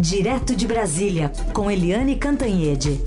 Direto 0.00 0.56
de 0.56 0.66
Brasília, 0.66 1.30
com 1.52 1.70
Eliane 1.70 2.16
Cantanhede. 2.16 2.98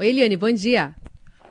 Oi, 0.00 0.08
Eliane, 0.08 0.36
bom 0.36 0.52
dia. 0.52 0.96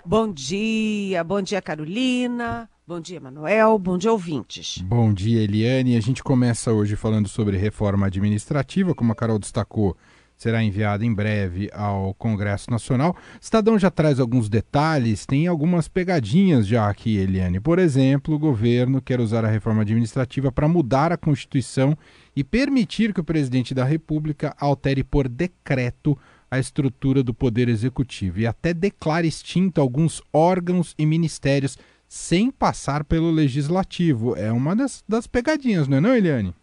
Bom 0.06 0.30
dia, 0.30 1.24
bom 1.24 1.42
dia, 1.42 1.62
Carolina. 1.62 2.70
Bom 2.86 3.00
dia, 3.00 3.22
Manuel. 3.22 3.80
Bom 3.80 3.98
dia, 3.98 4.12
ouvintes. 4.12 4.80
Bom 4.80 5.14
dia, 5.14 5.42
Eliane. 5.42 5.96
A 5.96 6.02
gente 6.02 6.22
começa 6.22 6.74
hoje 6.74 6.98
falando 6.98 7.30
sobre 7.30 7.56
reforma 7.56 8.08
administrativa, 8.08 8.94
como 8.94 9.14
a 9.14 9.16
Carol 9.16 9.40
destacou 9.40 9.96
será 10.38 10.64
enviado 10.64 11.06
em 11.06 11.14
breve 11.14 11.70
ao 11.74 12.14
Congresso 12.16 12.70
Nacional. 12.70 13.16
Estadão 13.40 13.80
já 13.80 13.90
traz 13.90 14.20
alguns 14.20 14.50
detalhes, 14.50 15.26
tem 15.26 15.48
algumas 15.48 15.88
pegadinhas 15.88 16.68
já 16.68 16.90
aqui, 16.90 17.18
Eliane. 17.18 17.60
Por 17.60 17.80
exemplo, 17.80 18.36
o 18.36 18.40
governo 18.40 19.02
quer 19.02 19.20
usar 19.20 19.46
a 19.46 19.50
reforma 19.50 19.82
administrativa 19.82 20.52
para 20.52 20.68
mudar 20.68 21.12
a 21.12 21.18
Constituição 21.18 21.98
e 22.36 22.44
permitir 22.44 23.14
que 23.14 23.22
o 23.22 23.24
presidente 23.24 23.74
da 23.74 23.84
República 23.84 24.56
altere 24.60 25.04
por 25.04 25.28
decreto 25.28 26.18
a 26.50 26.60
estrutura 26.60 27.24
do 27.24 27.34
Poder 27.34 27.68
Executivo 27.68 28.40
e 28.40 28.46
até 28.46 28.74
declare 28.74 29.28
extinto 29.28 29.82
alguns 29.82 30.22
órgãos 30.32 30.94
e 31.00 31.06
ministérios 31.06 31.78
sem 32.08 32.52
passar 32.52 33.04
pelo 33.04 33.32
Legislativo. 33.32 34.36
É 34.36 34.52
uma 34.52 34.76
das, 34.76 35.04
das 35.08 35.26
pegadinhas, 35.26 35.88
não 35.88 35.98
é 35.98 36.02
não, 36.02 36.16
Eliane? 36.16 36.54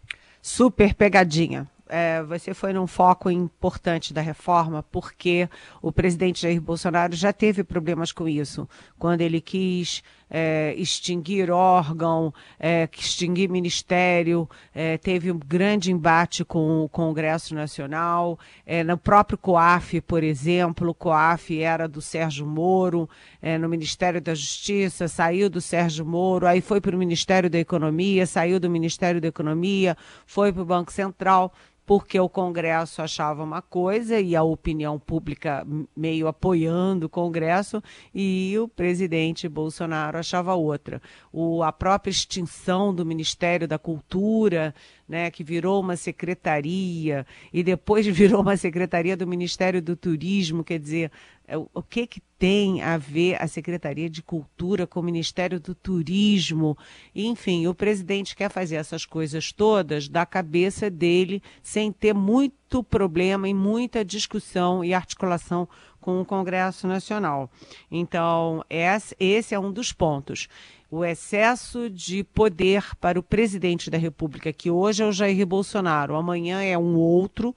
Super 0.40 0.94
pegadinha 0.94 1.68
é, 1.90 2.22
você 2.22 2.54
foi 2.54 2.72
num 2.72 2.86
foco 2.86 3.30
importante 3.30 4.14
da 4.14 4.20
reforma, 4.20 4.82
porque 4.82 5.48
o 5.82 5.92
presidente 5.92 6.42
Jair 6.42 6.60
Bolsonaro 6.60 7.14
já 7.14 7.32
teve 7.32 7.62
problemas 7.64 8.12
com 8.12 8.28
isso, 8.28 8.68
quando 8.98 9.20
ele 9.20 9.40
quis 9.40 10.02
é, 10.30 10.74
extinguir 10.76 11.50
órgão, 11.50 12.32
é, 12.58 12.88
extinguir 12.96 13.48
ministério, 13.50 14.48
é, 14.72 14.96
teve 14.96 15.32
um 15.32 15.38
grande 15.38 15.90
embate 15.90 16.44
com 16.44 16.84
o 16.84 16.88
Congresso 16.88 17.54
Nacional, 17.54 18.38
é, 18.64 18.84
no 18.84 18.96
próprio 18.96 19.36
COAF, 19.36 20.00
por 20.02 20.22
exemplo, 20.22 20.90
o 20.90 20.94
COAF 20.94 21.60
era 21.60 21.88
do 21.88 22.00
Sérgio 22.00 22.46
Moro, 22.46 23.08
é, 23.42 23.58
no 23.58 23.68
Ministério 23.68 24.20
da 24.20 24.34
Justiça, 24.34 25.08
saiu 25.08 25.50
do 25.50 25.60
Sérgio 25.60 26.06
Moro, 26.06 26.46
aí 26.46 26.60
foi 26.60 26.80
para 26.80 26.94
o 26.94 26.98
Ministério 26.98 27.50
da 27.50 27.58
Economia, 27.58 28.26
saiu 28.26 28.60
do 28.60 28.70
Ministério 28.70 29.20
da 29.20 29.28
Economia, 29.28 29.96
foi 30.26 30.52
para 30.52 30.62
o 30.62 30.66
Banco 30.66 30.92
Central 30.92 31.52
porque 31.90 32.20
o 32.20 32.28
Congresso 32.28 33.02
achava 33.02 33.42
uma 33.42 33.60
coisa 33.60 34.20
e 34.20 34.36
a 34.36 34.44
opinião 34.44 34.96
pública 34.96 35.66
meio 35.96 36.28
apoiando 36.28 37.06
o 37.06 37.08
Congresso 37.08 37.82
e 38.14 38.56
o 38.60 38.68
presidente 38.68 39.48
Bolsonaro 39.48 40.16
achava 40.20 40.54
outra. 40.54 41.00
O, 41.32 41.62
a 41.62 41.72
própria 41.72 42.10
extinção 42.10 42.94
do 42.94 43.04
Ministério 43.04 43.66
da 43.66 43.78
Cultura, 43.78 44.74
né, 45.08 45.30
que 45.30 45.42
virou 45.42 45.80
uma 45.80 45.96
secretaria 45.96 47.26
e 47.52 47.62
depois 47.62 48.06
virou 48.08 48.40
uma 48.42 48.56
secretaria 48.56 49.16
do 49.16 49.26
Ministério 49.26 49.82
do 49.82 49.96
Turismo, 49.96 50.62
quer 50.62 50.78
dizer, 50.78 51.10
é, 51.50 51.56
o 51.56 51.82
que 51.82 52.06
que 52.06 52.20
tem 52.38 52.80
a 52.80 52.96
ver 52.96 53.42
a 53.42 53.48
Secretaria 53.48 54.08
de 54.08 54.22
Cultura 54.22 54.86
com 54.86 55.00
o 55.00 55.02
Ministério 55.02 55.58
do 55.58 55.74
Turismo? 55.74 56.78
Enfim, 57.12 57.66
o 57.66 57.74
presidente 57.74 58.36
quer 58.36 58.48
fazer 58.48 58.76
essas 58.76 59.04
coisas 59.04 59.50
todas 59.50 60.08
da 60.08 60.24
cabeça 60.24 60.88
dele, 60.88 61.42
sem 61.60 61.90
ter 61.90 62.14
muito 62.14 62.84
problema 62.84 63.48
e 63.48 63.52
muita 63.52 64.04
discussão 64.04 64.84
e 64.84 64.94
articulação 64.94 65.68
com 66.00 66.20
o 66.20 66.24
Congresso 66.24 66.86
Nacional. 66.86 67.50
Então, 67.90 68.64
esse 68.68 69.54
é 69.54 69.58
um 69.58 69.72
dos 69.72 69.92
pontos 69.92 70.48
o 70.90 71.04
excesso 71.04 71.88
de 71.88 72.24
poder 72.24 72.84
para 73.00 73.18
o 73.18 73.22
presidente 73.22 73.88
da 73.88 73.96
República, 73.96 74.52
que 74.52 74.68
hoje 74.70 75.02
é 75.04 75.06
o 75.06 75.12
Jair 75.12 75.46
Bolsonaro, 75.46 76.16
amanhã 76.16 76.60
é 76.60 76.76
um 76.76 76.96
outro, 76.96 77.54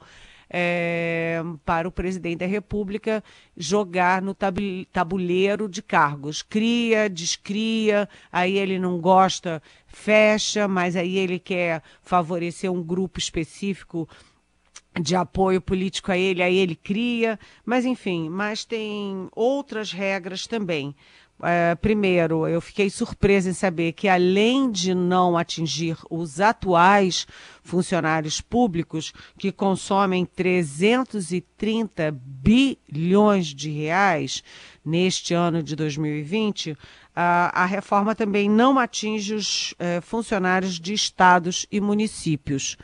é, 0.55 1.41
para 1.65 1.87
o 1.87 1.91
presidente 1.91 2.37
da 2.37 2.45
República 2.45 3.23
jogar 3.57 4.21
no 4.21 4.35
tabuleiro 4.91 5.67
de 5.67 5.81
cargos. 5.81 6.43
Cria, 6.43 7.09
descria, 7.09 8.07
aí 8.31 8.55
ele 8.59 8.77
não 8.77 8.99
gosta, 8.99 9.63
fecha, 9.87 10.67
mas 10.67 10.95
aí 10.95 11.17
ele 11.17 11.39
quer 11.39 11.81
favorecer 12.03 12.71
um 12.71 12.83
grupo 12.83 13.17
específico 13.17 14.07
de 15.01 15.15
apoio 15.15 15.59
político 15.59 16.11
a 16.11 16.17
ele, 16.17 16.43
aí 16.43 16.57
ele 16.57 16.75
cria, 16.75 17.39
mas 17.65 17.85
enfim, 17.85 18.29
mas 18.29 18.63
tem 18.63 19.27
outras 19.35 19.91
regras 19.91 20.45
também. 20.47 20.95
É, 21.41 21.75
primeiro, 21.75 22.47
eu 22.47 22.61
fiquei 22.61 22.89
surpresa 22.89 23.49
em 23.49 23.53
saber 23.53 23.91
que, 23.93 24.07
além 24.07 24.71
de 24.71 24.93
não 24.93 25.37
atingir 25.37 25.97
os 26.09 26.39
atuais 26.39 27.27
funcionários 27.61 28.39
públicos, 28.39 29.11
que 29.37 29.51
consomem 29.51 30.25
330 30.25 32.11
bilhões 32.11 33.47
de 33.47 33.69
reais 33.71 34.43
neste 34.85 35.33
ano 35.33 35.61
de 35.61 35.75
2020, 35.75 36.77
a, 37.15 37.63
a 37.63 37.65
reforma 37.65 38.15
também 38.15 38.49
não 38.49 38.79
atinge 38.79 39.33
os 39.33 39.73
é, 39.79 39.99
funcionários 40.01 40.79
de 40.79 40.93
estados 40.93 41.65
e 41.71 41.81
municípios. 41.81 42.77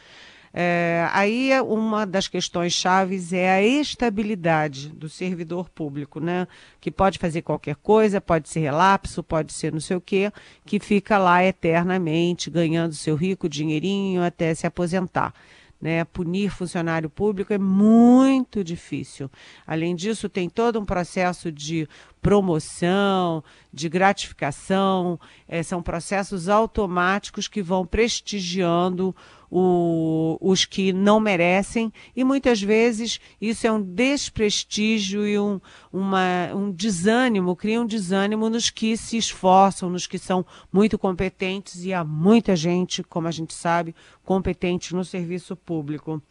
É, 0.54 1.08
aí 1.14 1.52
uma 1.62 2.06
das 2.06 2.28
questões 2.28 2.74
chaves 2.74 3.34
é 3.34 3.52
a 3.52 3.64
estabilidade 3.64 4.90
do 4.90 5.08
servidor 5.08 5.70
público, 5.70 6.20
né? 6.20 6.48
Que 6.82 6.90
pode 6.90 7.20
fazer 7.20 7.42
qualquer 7.42 7.76
coisa, 7.76 8.20
pode 8.20 8.50
ser 8.50 8.62
relapso, 8.62 9.24
pode 9.24 9.54
ser 9.54 9.72
não 9.72 9.80
sei 9.80 9.98
o 9.98 10.02
quê, 10.02 10.32
que 10.66 10.80
fica 10.80 11.18
lá 11.18 11.44
eternamente 11.44 12.50
ganhando 12.50 12.94
seu 12.94 13.16
rico 13.16 13.48
dinheirinho 13.48 14.24
até 14.24 14.54
se 14.54 14.66
aposentar. 14.66 15.34
Né, 15.82 16.04
punir 16.04 16.50
funcionário 16.50 17.10
público 17.10 17.54
é 17.54 17.58
muito 17.58 18.66
difícil. 18.66 19.32
Além 19.66 19.96
disso, 19.96 20.28
tem 20.28 20.50
todo 20.50 20.78
um 20.78 20.84
processo 20.84 21.50
de 21.50 21.88
promoção, 22.22 23.44
de 23.72 23.88
gratificação, 23.88 25.20
é, 25.48 25.64
são 25.64 25.82
processos 25.82 26.50
automáticos 26.50 27.48
que 27.48 27.62
vão 27.62 27.86
prestigiando 27.86 29.16
o, 29.50 30.38
os 30.42 30.66
que 30.66 30.94
não 30.94 31.20
merecem, 31.20 31.92
e 32.16 32.24
muitas 32.24 32.62
vezes 32.62 33.20
isso 33.42 33.66
é 33.66 33.72
um 33.72 33.82
desprestígio 33.82 35.28
e 35.28 35.40
um, 35.40 35.60
uma, 35.92 36.54
um 36.54 36.72
desânimo, 36.72 37.56
cria 37.56 37.82
um 37.82 37.86
desânimo 37.86 38.50
nos 38.50 38.70
que 38.70 38.96
se 38.96 39.18
esforçam, 39.18 39.90
nos 39.90 40.06
que 40.06 40.20
são 40.20 40.46
muito 40.72 40.98
competentes, 40.98 41.84
e 41.84 41.94
há 41.94 42.04
muita 42.04 42.56
gente, 42.56 43.04
como 43.04 43.28
a 43.28 43.32
gente 43.32 43.54
sabe, 43.54 43.96
competente 44.24 44.94
no 44.94 45.04
serviço 45.04 45.56
público. 45.56 46.22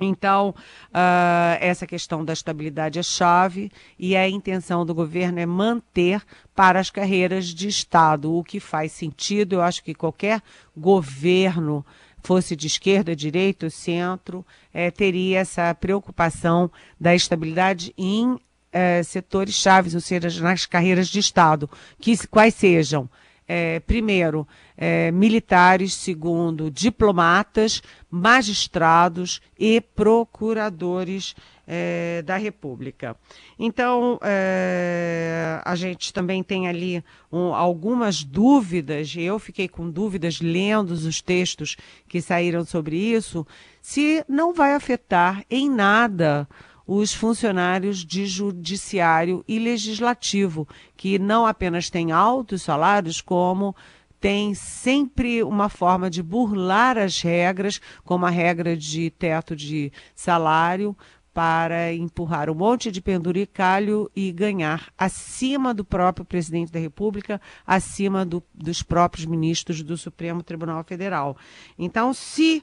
Então, 0.00 0.54
uh, 0.88 1.56
essa 1.60 1.86
questão 1.86 2.24
da 2.24 2.32
estabilidade 2.32 2.98
é 2.98 3.02
chave 3.02 3.70
e 3.98 4.16
a 4.16 4.28
intenção 4.28 4.84
do 4.84 4.94
governo 4.94 5.38
é 5.38 5.46
manter 5.46 6.20
para 6.54 6.80
as 6.80 6.90
carreiras 6.90 7.46
de 7.46 7.68
Estado, 7.68 8.34
o 8.34 8.42
que 8.42 8.58
faz 8.58 8.90
sentido. 8.92 9.54
Eu 9.54 9.62
acho 9.62 9.84
que 9.84 9.94
qualquer 9.94 10.42
governo 10.76 11.86
fosse 12.24 12.56
de 12.56 12.66
esquerda, 12.66 13.14
direita, 13.14 13.70
centro, 13.70 14.44
é, 14.72 14.90
teria 14.90 15.40
essa 15.40 15.72
preocupação 15.74 16.70
da 16.98 17.14
estabilidade 17.14 17.94
em 17.96 18.38
é, 18.72 19.02
setores 19.04 19.54
chaves, 19.54 19.94
ou 19.94 20.00
seja, 20.00 20.42
nas 20.42 20.66
carreiras 20.66 21.06
de 21.08 21.20
Estado, 21.20 21.70
que 22.00 22.26
quais 22.26 22.54
sejam 22.54 23.08
é, 23.46 23.80
primeiro, 23.80 24.46
é, 24.76 25.10
militares, 25.10 25.94
segundo, 25.94 26.70
diplomatas, 26.70 27.82
magistrados 28.10 29.40
e 29.58 29.80
procuradores 29.80 31.34
é, 31.66 32.22
da 32.22 32.36
República. 32.36 33.16
Então, 33.58 34.18
é, 34.22 35.60
a 35.64 35.74
gente 35.74 36.12
também 36.12 36.42
tem 36.42 36.68
ali 36.68 37.02
um, 37.32 37.54
algumas 37.54 38.22
dúvidas, 38.22 39.14
eu 39.16 39.38
fiquei 39.38 39.68
com 39.68 39.90
dúvidas 39.90 40.40
lendo 40.40 40.90
os 40.90 41.20
textos 41.20 41.76
que 42.08 42.20
saíram 42.20 42.64
sobre 42.64 42.96
isso, 42.96 43.46
se 43.80 44.24
não 44.28 44.54
vai 44.54 44.74
afetar 44.74 45.44
em 45.50 45.70
nada 45.70 46.48
os 46.86 47.14
funcionários 47.14 48.04
de 48.04 48.26
judiciário 48.26 49.44
e 49.48 49.58
legislativo, 49.58 50.68
que 50.96 51.18
não 51.18 51.46
apenas 51.46 51.88
têm 51.88 52.12
altos 52.12 52.62
salários, 52.62 53.20
como 53.20 53.74
tem 54.20 54.54
sempre 54.54 55.42
uma 55.42 55.68
forma 55.68 56.08
de 56.08 56.22
burlar 56.22 56.96
as 56.96 57.20
regras, 57.20 57.80
como 58.04 58.24
a 58.24 58.30
regra 58.30 58.76
de 58.76 59.10
teto 59.10 59.54
de 59.54 59.92
salário, 60.14 60.96
para 61.34 61.92
empurrar 61.92 62.48
um 62.48 62.54
monte 62.54 62.92
de 62.92 63.02
penduricalho 63.02 64.08
e 64.14 64.30
ganhar 64.30 64.92
acima 64.96 65.74
do 65.74 65.84
próprio 65.84 66.24
presidente 66.24 66.70
da 66.70 66.78
República, 66.78 67.40
acima 67.66 68.24
do, 68.24 68.40
dos 68.54 68.84
próprios 68.84 69.26
ministros 69.26 69.82
do 69.82 69.96
Supremo 69.96 70.44
Tribunal 70.44 70.84
Federal. 70.84 71.36
Então, 71.76 72.14
se 72.14 72.62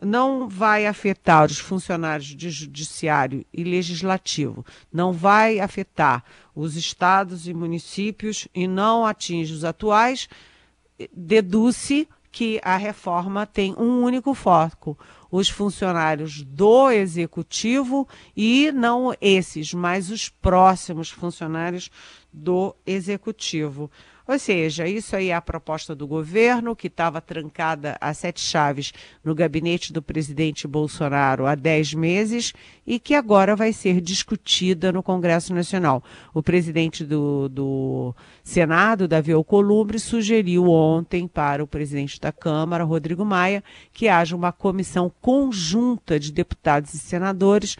não 0.00 0.48
vai 0.48 0.86
afetar 0.86 1.46
os 1.46 1.58
funcionários 1.58 2.28
de 2.28 2.50
judiciário 2.50 3.44
e 3.52 3.64
legislativo, 3.64 4.64
não 4.92 5.12
vai 5.12 5.58
afetar 5.58 6.24
os 6.54 6.76
estados 6.76 7.48
e 7.48 7.54
municípios 7.54 8.46
e 8.54 8.66
não 8.68 9.04
atinge 9.04 9.52
os 9.52 9.64
atuais, 9.64 10.28
deduz-se 11.12 12.08
que 12.30 12.60
a 12.62 12.76
reforma 12.76 13.46
tem 13.46 13.74
um 13.76 14.02
único 14.02 14.34
foco: 14.34 14.98
os 15.30 15.48
funcionários 15.48 16.42
do 16.42 16.90
executivo 16.90 18.06
e 18.36 18.70
não 18.72 19.14
esses, 19.20 19.74
mas 19.74 20.10
os 20.10 20.28
próximos 20.28 21.10
funcionários 21.10 21.90
do 22.32 22.74
executivo. 22.86 23.90
Ou 24.28 24.38
seja, 24.38 24.86
isso 24.86 25.16
aí 25.16 25.30
é 25.30 25.34
a 25.34 25.40
proposta 25.40 25.94
do 25.94 26.06
governo, 26.06 26.76
que 26.76 26.88
estava 26.88 27.18
trancada 27.18 27.96
a 27.98 28.12
sete 28.12 28.42
chaves 28.42 28.92
no 29.24 29.34
gabinete 29.34 29.90
do 29.90 30.02
presidente 30.02 30.68
Bolsonaro 30.68 31.46
há 31.46 31.54
dez 31.54 31.94
meses 31.94 32.52
e 32.86 33.00
que 33.00 33.14
agora 33.14 33.56
vai 33.56 33.72
ser 33.72 34.02
discutida 34.02 34.92
no 34.92 35.02
Congresso 35.02 35.54
Nacional. 35.54 36.04
O 36.34 36.42
presidente 36.42 37.06
do, 37.06 37.48
do 37.48 38.14
Senado, 38.44 39.08
Davi 39.08 39.32
Alcolumbre, 39.32 39.98
sugeriu 39.98 40.68
ontem 40.68 41.26
para 41.26 41.64
o 41.64 41.66
presidente 41.66 42.20
da 42.20 42.30
Câmara, 42.30 42.84
Rodrigo 42.84 43.24
Maia, 43.24 43.64
que 43.94 44.08
haja 44.08 44.36
uma 44.36 44.52
comissão 44.52 45.10
conjunta 45.22 46.20
de 46.20 46.30
deputados 46.30 46.92
e 46.92 46.98
senadores 46.98 47.78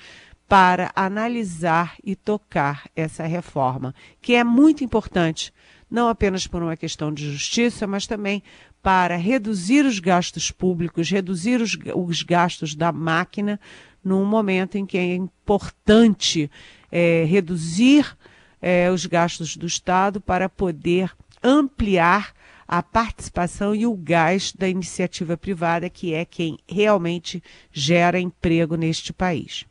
para 0.49 0.91
analisar 0.97 1.97
e 2.03 2.17
tocar 2.17 2.89
essa 2.97 3.27
reforma, 3.27 3.95
que 4.23 4.35
é 4.35 4.43
muito 4.43 4.83
importante 4.83 5.53
não 5.91 6.09
apenas 6.09 6.47
por 6.47 6.63
uma 6.63 6.77
questão 6.77 7.13
de 7.13 7.31
justiça, 7.31 7.87
mas 7.87 8.07
também 8.07 8.43
para 8.83 9.17
reduzir 9.17 9.85
os 9.85 9.99
gastos 9.99 10.51
públicos, 10.51 11.11
reduzir 11.11 11.61
os, 11.61 11.77
os 11.95 12.23
gastos 12.23 12.75
da 12.75 12.93
máquina, 12.93 13.59
num 14.05 14.25
momento 14.25 14.77
em 14.77 14.87
que 14.87 14.97
é 14.97 15.15
importante 15.15 16.51
é, 16.91 17.25
reduzir 17.25 18.17
é, 18.61 18.91
os 18.91 19.07
gastos 19.07 19.57
do 19.57 19.67
Estado 19.67 20.21
para 20.21 20.49
poder 20.49 21.13
ampliar 21.43 22.33
a 22.67 22.83
participação 22.83 23.75
e 23.75 23.87
o 23.87 23.95
gás 23.95 24.53
da 24.53 24.69
iniciativa 24.69 25.37
privada, 25.37 25.89
que 25.89 26.13
é 26.13 26.25
quem 26.25 26.59
realmente 26.69 27.43
gera 27.73 28.21
emprego 28.21 28.77
neste 28.77 29.13
país. 29.13 29.65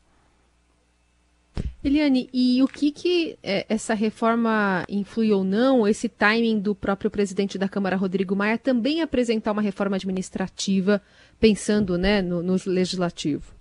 Eliane, 1.83 2.29
e 2.33 2.61
o 2.61 2.67
que, 2.67 2.91
que 2.91 3.37
é, 3.41 3.65
essa 3.69 3.93
reforma 3.93 4.83
influi 4.89 5.31
ou 5.31 5.43
não, 5.43 5.87
esse 5.87 6.09
timing 6.09 6.59
do 6.59 6.75
próprio 6.75 7.09
presidente 7.09 7.57
da 7.57 7.69
Câmara, 7.69 7.95
Rodrigo 7.95 8.35
Maia, 8.35 8.57
também 8.57 9.01
apresentar 9.01 9.51
uma 9.51 9.61
reforma 9.61 9.95
administrativa, 9.95 11.01
pensando 11.39 11.97
né, 11.97 12.21
no, 12.21 12.43
no 12.43 12.57
legislativo? 12.65 13.55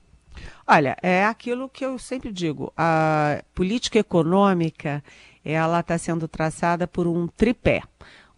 Olha, 0.67 0.97
é 1.03 1.25
aquilo 1.25 1.69
que 1.69 1.85
eu 1.85 1.99
sempre 1.99 2.33
digo, 2.33 2.73
a 2.77 3.43
política 3.55 3.99
econômica, 3.99 5.03
ela 5.45 5.81
está 5.81 5.97
sendo 5.97 6.27
traçada 6.27 6.87
por 6.87 7.07
um 7.07 7.29
tripé. 7.29 7.83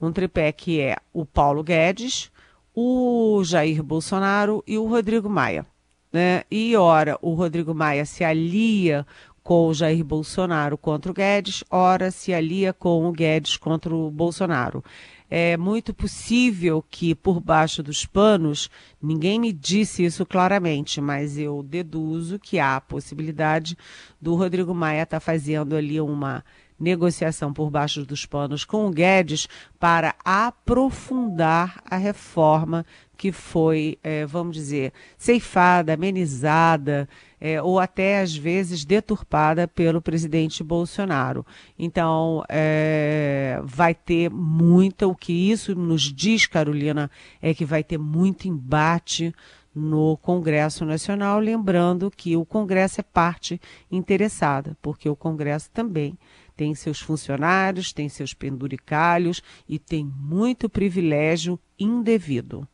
Um 0.01 0.13
tripé 0.13 0.53
que 0.53 0.81
é 0.81 0.97
o 1.13 1.25
Paulo 1.25 1.63
Guedes, 1.65 2.31
o 2.75 3.43
Jair 3.43 3.83
Bolsonaro 3.83 4.63
e 4.67 4.77
o 4.79 4.87
Rodrigo 4.87 5.29
Maia. 5.29 5.67
Né? 6.13 6.45
E 6.51 6.77
ora, 6.77 7.19
o 7.21 7.35
Rodrigo 7.35 7.75
Maia 7.75 8.05
se 8.05 8.25
alia 8.25 9.07
o 9.55 9.75
Jair 9.75 10.05
Bolsonaro 10.05 10.77
contra 10.77 11.11
o 11.11 11.15
Guedes, 11.15 11.65
ora 11.71 12.11
se 12.11 12.35
alia 12.35 12.73
com 12.73 13.07
o 13.07 13.13
Guedes 13.13 13.57
contra 13.57 13.95
o 13.95 14.11
Bolsonaro. 14.11 14.85
É 15.31 15.57
muito 15.57 15.93
possível 15.93 16.83
que 16.89 17.15
por 17.15 17.41
baixo 17.41 17.83
dos 17.83 18.07
panos, 18.07 18.71
ninguém 19.01 19.39
me 19.39 19.53
disse 19.53 20.05
isso 20.05 20.25
claramente, 20.25 21.01
mas 21.01 21.39
eu 21.39 21.63
deduzo 21.63 22.39
que 22.39 22.59
há 22.59 22.77
a 22.77 22.81
possibilidade 22.81 23.77
do 24.21 24.35
Rodrigo 24.35 24.75
Maia 24.75 25.03
estar 25.03 25.17
tá 25.17 25.21
fazendo 25.21 25.77
ali 25.77 26.01
uma 26.01 26.45
negociação 26.79 27.53
por 27.53 27.71
baixo 27.71 28.05
dos 28.05 28.25
panos 28.25 28.65
com 28.65 28.87
o 28.87 28.91
Guedes 28.91 29.49
para 29.79 30.15
aprofundar 30.25 31.83
a 31.85 31.97
reforma 31.97 32.87
que 33.17 33.33
foi, 33.33 33.99
é, 34.03 34.25
vamos 34.25 34.55
dizer, 34.55 34.93
ceifada, 35.19 35.95
amenizada, 35.95 37.09
é, 37.41 37.63
ou 37.63 37.79
até 37.79 38.21
às 38.21 38.35
vezes 38.35 38.85
deturpada 38.85 39.69
pelo 39.69 40.03
presidente 40.03 40.63
Bolsonaro. 40.63 41.45
Então, 41.79 42.43
é, 42.49 43.61
vai 43.65 43.95
ter 43.95 44.31
muita, 44.31 45.07
o 45.07 45.15
que 45.15 45.33
isso 45.33 45.75
nos 45.75 46.03
diz, 46.13 46.47
Carolina, 46.47 47.11
é 47.41 47.55
que 47.55 47.65
vai 47.65 47.83
ter 47.83 47.99
muito 47.99 48.49
embate 48.49 49.33
no 49.75 50.17
Congresso 50.17 50.85
Nacional, 50.85 51.39
lembrando 51.39 52.11
que 52.11 52.37
o 52.37 52.45
Congresso 52.45 53.01
é 53.01 53.05
parte 53.05 53.61
interessada, 53.91 54.77
porque 54.83 55.09
o 55.09 55.15
Congresso 55.17 55.71
também 55.71 56.19
tem 56.57 56.75
seus 56.75 56.99
funcionários, 56.99 57.93
tem 57.93 58.09
seus 58.09 58.35
penduricalhos 58.35 59.41
e 59.69 59.79
tem 59.79 60.05
muito 60.05 60.69
privilégio 60.69 61.59
indevido. 61.79 62.67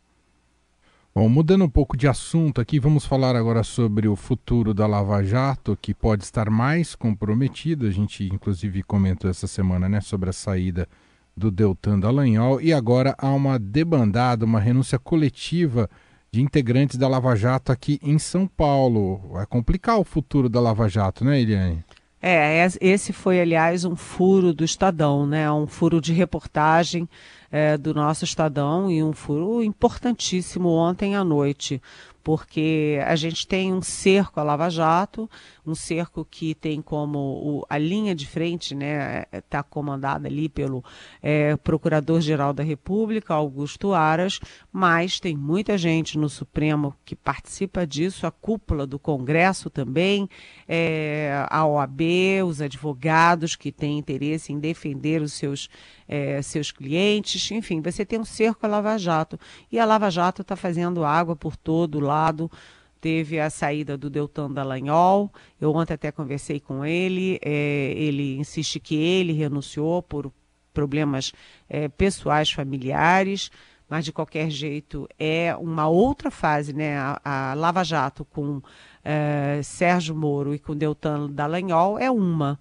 Bom, 1.16 1.28
mudando 1.28 1.64
um 1.64 1.68
pouco 1.68 1.96
de 1.96 2.08
assunto 2.08 2.60
aqui, 2.60 2.80
vamos 2.80 3.06
falar 3.06 3.36
agora 3.36 3.62
sobre 3.62 4.08
o 4.08 4.16
futuro 4.16 4.74
da 4.74 4.84
Lava 4.84 5.22
Jato, 5.22 5.78
que 5.80 5.94
pode 5.94 6.24
estar 6.24 6.50
mais 6.50 6.96
comprometido. 6.96 7.86
A 7.86 7.90
gente, 7.92 8.24
inclusive, 8.24 8.82
comentou 8.82 9.30
essa 9.30 9.46
semana 9.46 9.88
né, 9.88 10.00
sobre 10.00 10.30
a 10.30 10.32
saída 10.32 10.88
do 11.36 11.52
Deltan 11.52 12.00
Dallagnol. 12.00 12.60
E 12.60 12.72
agora 12.72 13.14
há 13.16 13.28
uma 13.28 13.60
debandada, 13.60 14.44
uma 14.44 14.58
renúncia 14.58 14.98
coletiva 14.98 15.88
de 16.32 16.42
integrantes 16.42 16.98
da 16.98 17.06
Lava 17.06 17.36
Jato 17.36 17.70
aqui 17.70 18.00
em 18.02 18.18
São 18.18 18.48
Paulo. 18.48 19.18
Vai 19.34 19.46
complicar 19.46 20.00
o 20.00 20.04
futuro 20.04 20.48
da 20.48 20.60
Lava 20.60 20.88
Jato, 20.88 21.24
né, 21.24 21.40
Eliane? 21.40 21.84
É, 22.26 22.66
esse 22.80 23.12
foi, 23.12 23.38
aliás, 23.38 23.84
um 23.84 23.94
furo 23.94 24.54
do 24.54 24.64
Estadão, 24.64 25.26
né? 25.26 25.52
Um 25.52 25.66
furo 25.66 26.00
de 26.00 26.12
reportagem 26.12 27.06
é, 27.54 27.78
do 27.78 27.94
nosso 27.94 28.24
Estadão 28.24 28.90
e 28.90 29.00
um 29.00 29.12
furo 29.12 29.62
importantíssimo 29.62 30.70
ontem 30.70 31.14
à 31.14 31.22
noite, 31.22 31.80
porque 32.24 32.98
a 33.06 33.14
gente 33.14 33.46
tem 33.46 33.72
um 33.72 33.82
cerco 33.82 34.40
a 34.40 34.42
Lava 34.42 34.70
Jato, 34.70 35.30
um 35.64 35.74
cerco 35.74 36.26
que 36.28 36.54
tem 36.54 36.80
como 36.80 37.18
o, 37.18 37.66
a 37.68 37.76
linha 37.76 38.14
de 38.14 38.26
frente, 38.26 38.74
né, 38.74 39.24
está 39.30 39.62
comandada 39.62 40.26
ali 40.26 40.48
pelo 40.48 40.82
é, 41.22 41.54
Procurador-Geral 41.56 42.54
da 42.54 42.62
República, 42.62 43.34
Augusto 43.34 43.92
Aras, 43.92 44.40
mas 44.72 45.20
tem 45.20 45.36
muita 45.36 45.76
gente 45.76 46.16
no 46.16 46.30
Supremo 46.30 46.94
que 47.04 47.14
participa 47.14 47.86
disso, 47.86 48.26
a 48.26 48.30
cúpula 48.30 48.86
do 48.86 48.98
Congresso 48.98 49.68
também, 49.68 50.28
é, 50.66 51.46
a 51.50 51.66
OAB, 51.66 52.00
os 52.46 52.62
advogados 52.62 53.54
que 53.54 53.70
têm 53.70 53.98
interesse 53.98 54.50
em 54.50 54.58
defender 54.58 55.20
os 55.20 55.34
seus, 55.34 55.68
é, 56.08 56.40
seus 56.42 56.70
clientes, 56.70 57.50
enfim, 57.50 57.80
você 57.80 58.04
tem 58.04 58.18
um 58.18 58.24
cerco 58.24 58.64
a 58.64 58.68
Lava 58.68 58.98
Jato, 58.98 59.38
e 59.70 59.78
a 59.78 59.84
Lava 59.84 60.10
Jato 60.10 60.42
está 60.42 60.56
fazendo 60.56 61.04
água 61.04 61.34
por 61.34 61.56
todo 61.56 62.00
lado 62.00 62.34
lado 62.34 62.50
teve 63.00 63.38
a 63.38 63.50
saída 63.50 63.98
do 63.98 64.08
Deltan 64.08 64.50
Dallagnol. 64.50 65.30
Eu 65.60 65.74
ontem 65.74 65.92
até 65.92 66.10
conversei 66.10 66.58
com 66.58 66.86
ele. 66.86 67.38
É, 67.44 67.92
ele 67.94 68.38
insiste 68.38 68.80
que 68.80 68.94
ele 68.94 69.34
renunciou 69.34 70.02
por 70.02 70.32
problemas 70.72 71.30
é, 71.68 71.86
pessoais, 71.86 72.50
familiares, 72.50 73.50
mas 73.90 74.06
de 74.06 74.12
qualquer 74.12 74.48
jeito 74.48 75.06
é 75.18 75.54
uma 75.54 75.86
outra 75.86 76.30
fase, 76.30 76.72
né? 76.72 76.96
A, 76.96 77.50
a 77.50 77.54
Lava 77.54 77.84
Jato 77.84 78.24
com 78.24 78.62
é, 79.04 79.60
Sérgio 79.62 80.16
Moro 80.16 80.54
e 80.54 80.58
com 80.58 80.74
Deltan 80.74 81.30
Dallagnol 81.30 81.98
é 81.98 82.10
uma. 82.10 82.58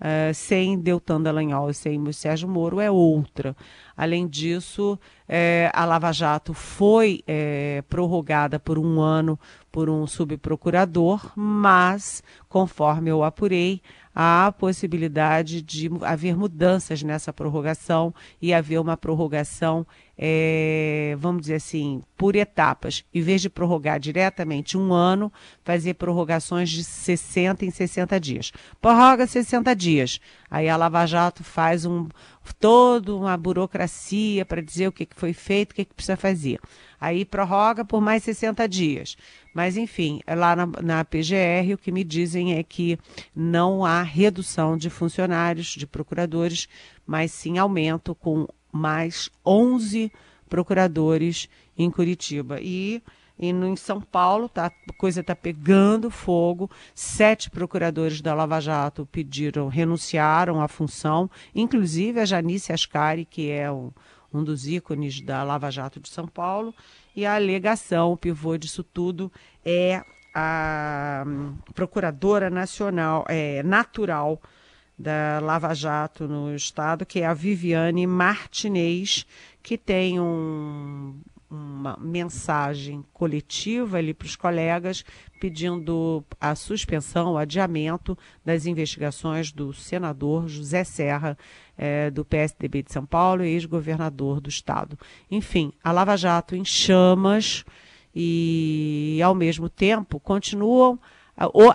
Uh, 0.00 0.34
sem 0.34 0.78
Deltan 0.78 1.22
Dallagnol 1.22 1.70
e 1.70 1.74
sem 1.74 2.12
Sérgio 2.12 2.48
Moro 2.48 2.80
é 2.80 2.90
outra. 2.90 3.56
Além 3.96 4.26
disso, 4.26 4.98
é, 5.28 5.70
a 5.72 5.84
Lava 5.84 6.12
Jato 6.12 6.52
foi 6.52 7.22
é, 7.26 7.82
prorrogada 7.88 8.58
por 8.58 8.76
um 8.76 9.00
ano 9.00 9.38
por 9.70 9.90
um 9.90 10.06
subprocurador, 10.06 11.32
mas, 11.34 12.22
conforme 12.48 13.10
eu 13.10 13.24
apurei, 13.24 13.82
a 14.14 14.54
possibilidade 14.56 15.60
de 15.60 15.90
haver 16.02 16.36
mudanças 16.36 17.02
nessa 17.02 17.32
prorrogação 17.32 18.14
e 18.40 18.54
haver 18.54 18.78
uma 18.80 18.96
prorrogação, 18.96 19.84
é, 20.16 21.16
vamos 21.18 21.42
dizer 21.42 21.56
assim, 21.56 22.00
por 22.16 22.36
etapas. 22.36 23.04
Em 23.12 23.20
vez 23.20 23.42
de 23.42 23.50
prorrogar 23.50 23.98
diretamente 23.98 24.78
um 24.78 24.92
ano, 24.92 25.32
fazer 25.64 25.94
prorrogações 25.94 26.70
de 26.70 26.84
60 26.84 27.64
em 27.64 27.70
60 27.70 28.20
dias. 28.20 28.52
Prorroga 28.80 29.26
60 29.26 29.74
dias. 29.74 30.20
Aí 30.48 30.68
a 30.68 30.76
Lava 30.76 31.04
Jato 31.06 31.42
faz 31.42 31.84
um, 31.84 32.06
toda 32.52 33.14
uma 33.14 33.36
burocracia 33.36 34.44
para 34.44 34.60
dizer 34.60 34.88
o 34.88 34.92
que, 34.92 35.06
que 35.06 35.16
foi 35.16 35.32
feito, 35.32 35.72
o 35.72 35.74
que, 35.74 35.84
que 35.84 35.94
precisa 35.94 36.16
fazer. 36.16 36.60
Aí 37.00 37.24
prorroga 37.24 37.84
por 37.84 38.00
mais 38.00 38.22
60 38.24 38.68
dias. 38.68 39.16
Mas, 39.54 39.76
enfim, 39.76 40.20
lá 40.26 40.54
na, 40.54 40.66
na 40.82 41.04
PGR, 41.04 41.74
o 41.74 41.78
que 41.78 41.92
me 41.92 42.04
dizem 42.04 42.54
é 42.54 42.62
que 42.62 42.98
não 43.34 43.84
há 43.84 44.02
redução 44.02 44.76
de 44.76 44.90
funcionários, 44.90 45.68
de 45.68 45.86
procuradores, 45.86 46.68
mas 47.06 47.30
sim 47.32 47.58
aumento 47.58 48.14
com 48.14 48.46
mais 48.72 49.30
11 49.46 50.10
procuradores 50.48 51.48
em 51.78 51.90
Curitiba. 51.90 52.58
E 52.60 53.02
E 53.38 53.52
no, 53.52 53.66
em 53.66 53.76
São 53.76 54.00
Paulo, 54.00 54.48
tá, 54.48 54.66
a 54.66 54.92
coisa 54.94 55.20
está 55.20 55.34
pegando 55.34 56.10
fogo. 56.10 56.70
Sete 56.94 57.50
procuradores 57.50 58.20
da 58.20 58.34
Lava 58.34 58.60
Jato 58.60 59.06
pediram, 59.10 59.68
renunciaram 59.68 60.60
à 60.60 60.68
função, 60.68 61.28
inclusive 61.54 62.20
a 62.20 62.24
Janice 62.24 62.72
Ascari, 62.72 63.24
que 63.24 63.50
é 63.50 63.70
um, 63.70 63.90
um 64.32 64.44
dos 64.44 64.66
ícones 64.66 65.20
da 65.20 65.42
Lava 65.42 65.70
Jato 65.70 65.98
de 65.98 66.08
São 66.08 66.28
Paulo. 66.28 66.72
E 67.16 67.26
a 67.26 67.34
alegação, 67.34 68.12
o 68.12 68.16
pivô 68.16 68.56
disso 68.56 68.82
tudo, 68.84 69.30
é 69.64 70.02
a 70.34 71.24
um, 71.26 71.56
procuradora 71.74 72.50
nacional, 72.50 73.24
é, 73.28 73.62
natural 73.62 74.40
da 74.98 75.40
Lava 75.40 75.74
Jato 75.74 76.26
no 76.28 76.54
estado, 76.54 77.04
que 77.06 77.20
é 77.20 77.26
a 77.26 77.34
Viviane 77.34 78.06
Martinez, 78.06 79.26
que 79.62 79.76
tem 79.76 80.20
um, 80.20 81.20
uma 81.54 81.96
mensagem 82.00 83.04
coletiva 83.12 83.98
ali 83.98 84.12
para 84.12 84.26
os 84.26 84.36
colegas 84.36 85.04
pedindo 85.40 86.24
a 86.40 86.54
suspensão, 86.54 87.32
o 87.32 87.38
adiamento 87.38 88.16
das 88.44 88.66
investigações 88.66 89.52
do 89.52 89.72
senador 89.72 90.48
José 90.48 90.84
Serra, 90.84 91.36
é, 91.76 92.10
do 92.10 92.24
PSDB 92.24 92.82
de 92.82 92.92
São 92.92 93.04
Paulo, 93.04 93.42
ex-governador 93.42 94.40
do 94.40 94.48
estado. 94.48 94.98
Enfim, 95.30 95.72
a 95.82 95.92
Lava 95.92 96.16
Jato 96.16 96.56
em 96.56 96.64
chamas 96.64 97.64
e, 98.14 99.20
ao 99.22 99.34
mesmo 99.34 99.68
tempo, 99.68 100.18
continuam 100.18 100.98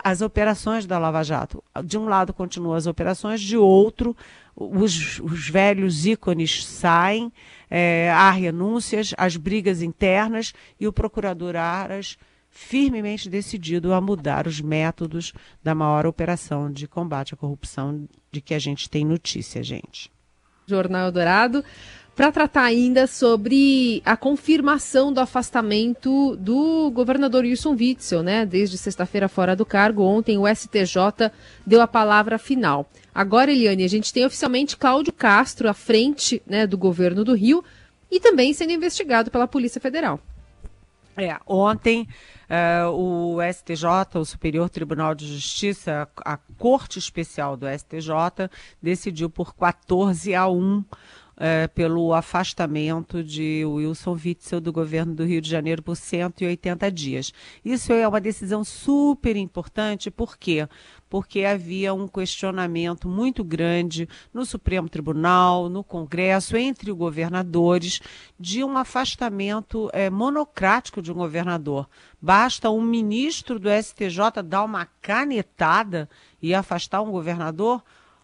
as 0.03 0.21
operações 0.21 0.85
da 0.85 0.97
Lava 0.97 1.21
Jato. 1.23 1.63
De 1.83 1.97
um 1.97 2.05
lado 2.05 2.33
continuam 2.33 2.75
as 2.75 2.87
operações, 2.87 3.41
de 3.41 3.57
outro, 3.57 4.15
os, 4.55 5.19
os 5.19 5.49
velhos 5.49 6.05
ícones 6.05 6.65
saem, 6.65 7.31
é, 7.69 8.09
há 8.11 8.31
renúncias, 8.31 9.13
as 9.17 9.37
brigas 9.37 9.81
internas 9.81 10.53
e 10.79 10.87
o 10.87 10.93
procurador 10.93 11.55
Aras 11.55 12.17
firmemente 12.49 13.29
decidido 13.29 13.93
a 13.93 14.01
mudar 14.01 14.47
os 14.47 14.59
métodos 14.59 15.33
da 15.63 15.75
maior 15.75 16.05
operação 16.05 16.71
de 16.71 16.87
combate 16.87 17.33
à 17.33 17.37
corrupção 17.37 18.07
de 18.31 18.41
que 18.41 18.53
a 18.53 18.59
gente 18.59 18.89
tem 18.89 19.05
notícia, 19.05 19.61
gente. 19.63 20.11
Jornal 20.67 21.11
Dourado 21.11 21.63
para 22.19 22.33
tratar 22.33 22.63
ainda 22.63 23.07
sobre 23.07 24.01
a 24.03 24.17
confirmação 24.17 25.13
do 25.13 25.21
afastamento 25.21 26.35
do 26.35 26.91
governador 26.91 27.45
Wilson 27.45 27.77
Witzel, 27.79 28.21
né? 28.21 28.45
Desde 28.45 28.77
sexta-feira 28.77 29.29
fora 29.29 29.55
do 29.55 29.65
cargo. 29.65 30.03
Ontem 30.03 30.37
o 30.37 30.45
STJ 30.45 31.31
deu 31.65 31.81
a 31.81 31.87
palavra 31.87 32.37
final. 32.37 32.91
Agora, 33.15 33.53
Eliane, 33.53 33.85
a 33.85 33.87
gente 33.87 34.11
tem 34.11 34.25
oficialmente 34.25 34.75
Cláudio 34.75 35.13
Castro 35.13 35.69
à 35.69 35.73
frente 35.73 36.41
né, 36.45 36.67
do 36.67 36.77
governo 36.77 37.23
do 37.23 37.33
Rio 37.33 37.63
e 38.11 38.19
também 38.19 38.53
sendo 38.53 38.73
investigado 38.73 39.31
pela 39.31 39.47
Polícia 39.47 39.79
Federal. 39.79 40.19
É, 41.15 41.37
ontem 41.47 42.05
uh, 42.49 42.91
o 42.91 43.37
STJ, 43.41 44.19
o 44.19 44.25
Superior 44.25 44.69
Tribunal 44.69 45.15
de 45.15 45.25
Justiça, 45.25 46.05
a 46.25 46.35
Corte 46.57 46.99
Especial 46.99 47.55
do 47.55 47.65
STJ, 47.65 48.49
decidiu 48.81 49.29
por 49.29 49.55
14 49.55 50.35
a 50.35 50.49
1 50.49 50.83
é, 51.39 51.67
pelo 51.69 52.13
afastamento 52.13 53.23
de 53.23 53.63
Wilson 53.65 54.17
Witzel 54.23 54.59
do 54.59 54.73
governo 54.73 55.15
do 55.15 55.23
Rio 55.23 55.39
de 55.39 55.49
Janeiro 55.49 55.81
por 55.81 55.95
180 55.95 56.91
dias. 56.91 57.33
Isso 57.63 57.93
é 57.93 58.05
uma 58.05 58.19
decisão 58.19 58.61
super 58.65 59.37
importante, 59.37 60.11
por 60.11 60.37
quê? 60.37 60.67
Porque 61.09 61.45
havia 61.45 61.93
um 61.93 62.07
questionamento 62.07 63.07
muito 63.07 63.43
grande 63.43 64.07
no 64.33 64.45
Supremo 64.45 64.89
Tribunal, 64.89 65.69
no 65.69 65.83
Congresso, 65.83 66.57
entre 66.57 66.91
os 66.91 66.97
governadores, 66.97 68.01
de 68.37 68.63
um 68.63 68.77
afastamento 68.77 69.89
é, 69.93 70.09
monocrático 70.09 71.01
de 71.01 71.11
um 71.11 71.15
governador. 71.15 71.89
Basta 72.21 72.69
um 72.69 72.81
ministro 72.81 73.57
do 73.57 73.69
STJ 73.69 74.43
dar 74.43 74.65
uma 74.65 74.85
canetada 75.01 76.09
e 76.41 76.53
afastar 76.53 77.01
um 77.01 77.11
governador? 77.11 77.81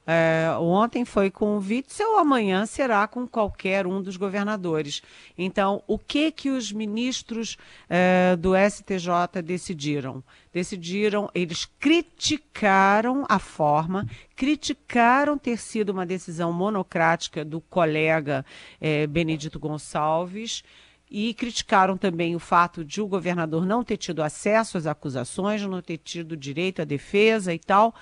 É, 0.07 0.55
ontem 0.59 1.03
foi 1.03 1.31
com 1.31 1.57
o 1.57 1.59
Witzel, 1.59 2.19
amanhã 2.19 2.65
será 2.65 3.07
com 3.07 3.27
qualquer 3.27 3.87
um 3.87 4.01
dos 4.01 4.17
governadores. 4.17 5.01
Então, 5.35 5.81
o 5.87 5.97
que 5.97 6.31
que 6.31 6.49
os 6.51 6.71
ministros 6.71 7.57
é, 7.89 8.35
do 8.35 8.51
STJ 8.55 9.41
decidiram? 9.43 10.23
Decidiram, 10.53 11.29
eles 11.33 11.65
criticaram 11.79 13.25
a 13.27 13.39
forma, 13.39 14.07
criticaram 14.35 15.37
ter 15.37 15.57
sido 15.57 15.89
uma 15.89 16.05
decisão 16.05 16.53
monocrática 16.53 17.43
do 17.43 17.59
colega 17.59 18.45
é, 18.79 19.07
Benedito 19.07 19.59
Gonçalves 19.59 20.63
e 21.09 21.33
criticaram 21.33 21.97
também 21.97 22.35
o 22.35 22.39
fato 22.39 22.83
de 22.83 23.01
o 23.01 23.07
governador 23.07 23.65
não 23.65 23.83
ter 23.83 23.97
tido 23.97 24.21
acesso 24.21 24.77
às 24.77 24.85
acusações, 24.85 25.61
não 25.63 25.81
ter 25.81 25.97
tido 25.97 26.37
direito 26.37 26.81
à 26.81 26.85
defesa 26.85 27.53
e 27.53 27.59
tal 27.59 27.93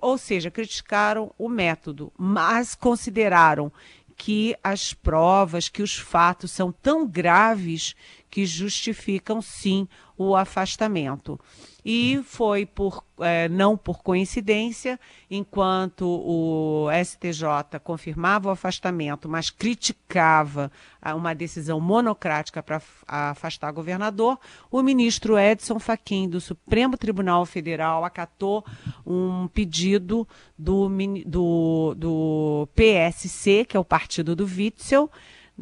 ou 0.00 0.18
seja, 0.18 0.50
criticaram 0.50 1.32
o 1.38 1.48
método, 1.48 2.12
mas 2.16 2.74
consideraram 2.74 3.72
que 4.16 4.54
as 4.62 4.94
provas, 4.94 5.68
que 5.68 5.82
os 5.82 5.96
fatos 5.96 6.50
são 6.52 6.70
tão 6.70 7.06
graves 7.06 7.96
que 8.32 8.46
justificam 8.46 9.42
sim 9.42 9.86
o 10.16 10.34
afastamento. 10.34 11.38
E 11.84 12.18
foi 12.24 12.64
por 12.64 13.04
é, 13.20 13.46
não 13.46 13.76
por 13.76 14.02
coincidência, 14.02 14.98
enquanto 15.30 16.06
o 16.06 16.88
STJ 17.04 17.78
confirmava 17.84 18.48
o 18.48 18.52
afastamento, 18.52 19.28
mas 19.28 19.50
criticava 19.50 20.72
uma 21.14 21.34
decisão 21.34 21.78
monocrática 21.78 22.62
para 22.62 22.80
afastar 23.06 23.70
governador, 23.70 24.38
o 24.70 24.82
ministro 24.82 25.38
Edson 25.38 25.78
Fachin 25.78 26.26
do 26.26 26.40
Supremo 26.40 26.96
Tribunal 26.96 27.44
Federal 27.44 28.02
acatou 28.02 28.64
um 29.04 29.46
pedido 29.48 30.26
do, 30.56 30.88
do, 31.26 31.94
do 31.98 32.68
PSC, 32.74 33.66
que 33.66 33.76
é 33.76 33.80
o 33.80 33.84
partido 33.84 34.34
do 34.34 34.44
Witzel, 34.46 35.10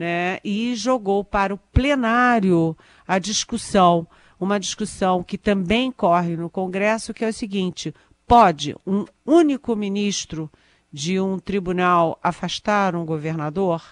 né, 0.00 0.38
e 0.42 0.75
jogou 0.75 1.23
para 1.23 1.52
o 1.52 1.59
plenário 1.59 2.75
a 3.07 3.19
discussão 3.19 4.09
uma 4.40 4.59
discussão 4.59 5.23
que 5.23 5.37
também 5.37 5.92
corre 5.92 6.35
no 6.38 6.49
Congresso, 6.49 7.12
que 7.12 7.23
é 7.23 7.28
o 7.28 7.33
seguinte: 7.33 7.95
pode 8.26 8.75
um 8.87 9.04
único 9.26 9.76
ministro 9.76 10.50
de 10.90 11.21
um 11.21 11.38
tribunal 11.38 12.19
afastar 12.23 12.97
um 12.97 13.04
governador? 13.04 13.83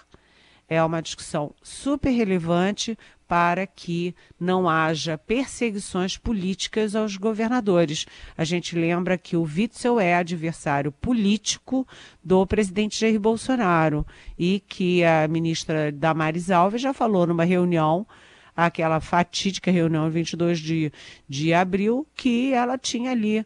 É 0.67 0.83
uma 0.83 1.01
discussão 1.01 1.53
super 1.61 2.09
relevante 2.09 2.97
para 3.29 3.67
que 3.67 4.15
não 4.39 4.67
haja 4.67 5.15
perseguições 5.15 6.17
políticas 6.17 6.95
aos 6.95 7.15
governadores. 7.15 8.07
A 8.35 8.43
gente 8.43 8.75
lembra 8.75 9.19
que 9.19 9.37
o 9.37 9.43
Witzel 9.43 9.99
é 9.99 10.15
adversário 10.15 10.91
político 10.91 11.87
do 12.23 12.43
presidente 12.47 12.99
Jair 12.99 13.19
Bolsonaro 13.19 14.03
e 14.37 14.63
que 14.67 15.03
a 15.03 15.27
ministra 15.27 15.91
Damares 15.91 16.49
Alves 16.49 16.81
já 16.81 16.91
falou 16.91 17.27
numa 17.27 17.43
reunião 17.43 18.07
aquela 18.55 18.99
fatídica 18.99 19.69
reunião 19.69 20.09
22 20.09 20.59
de, 20.59 20.91
de 21.29 21.53
abril, 21.53 22.07
que 22.15 22.51
ela 22.51 22.79
tinha 22.79 23.11
ali, 23.11 23.45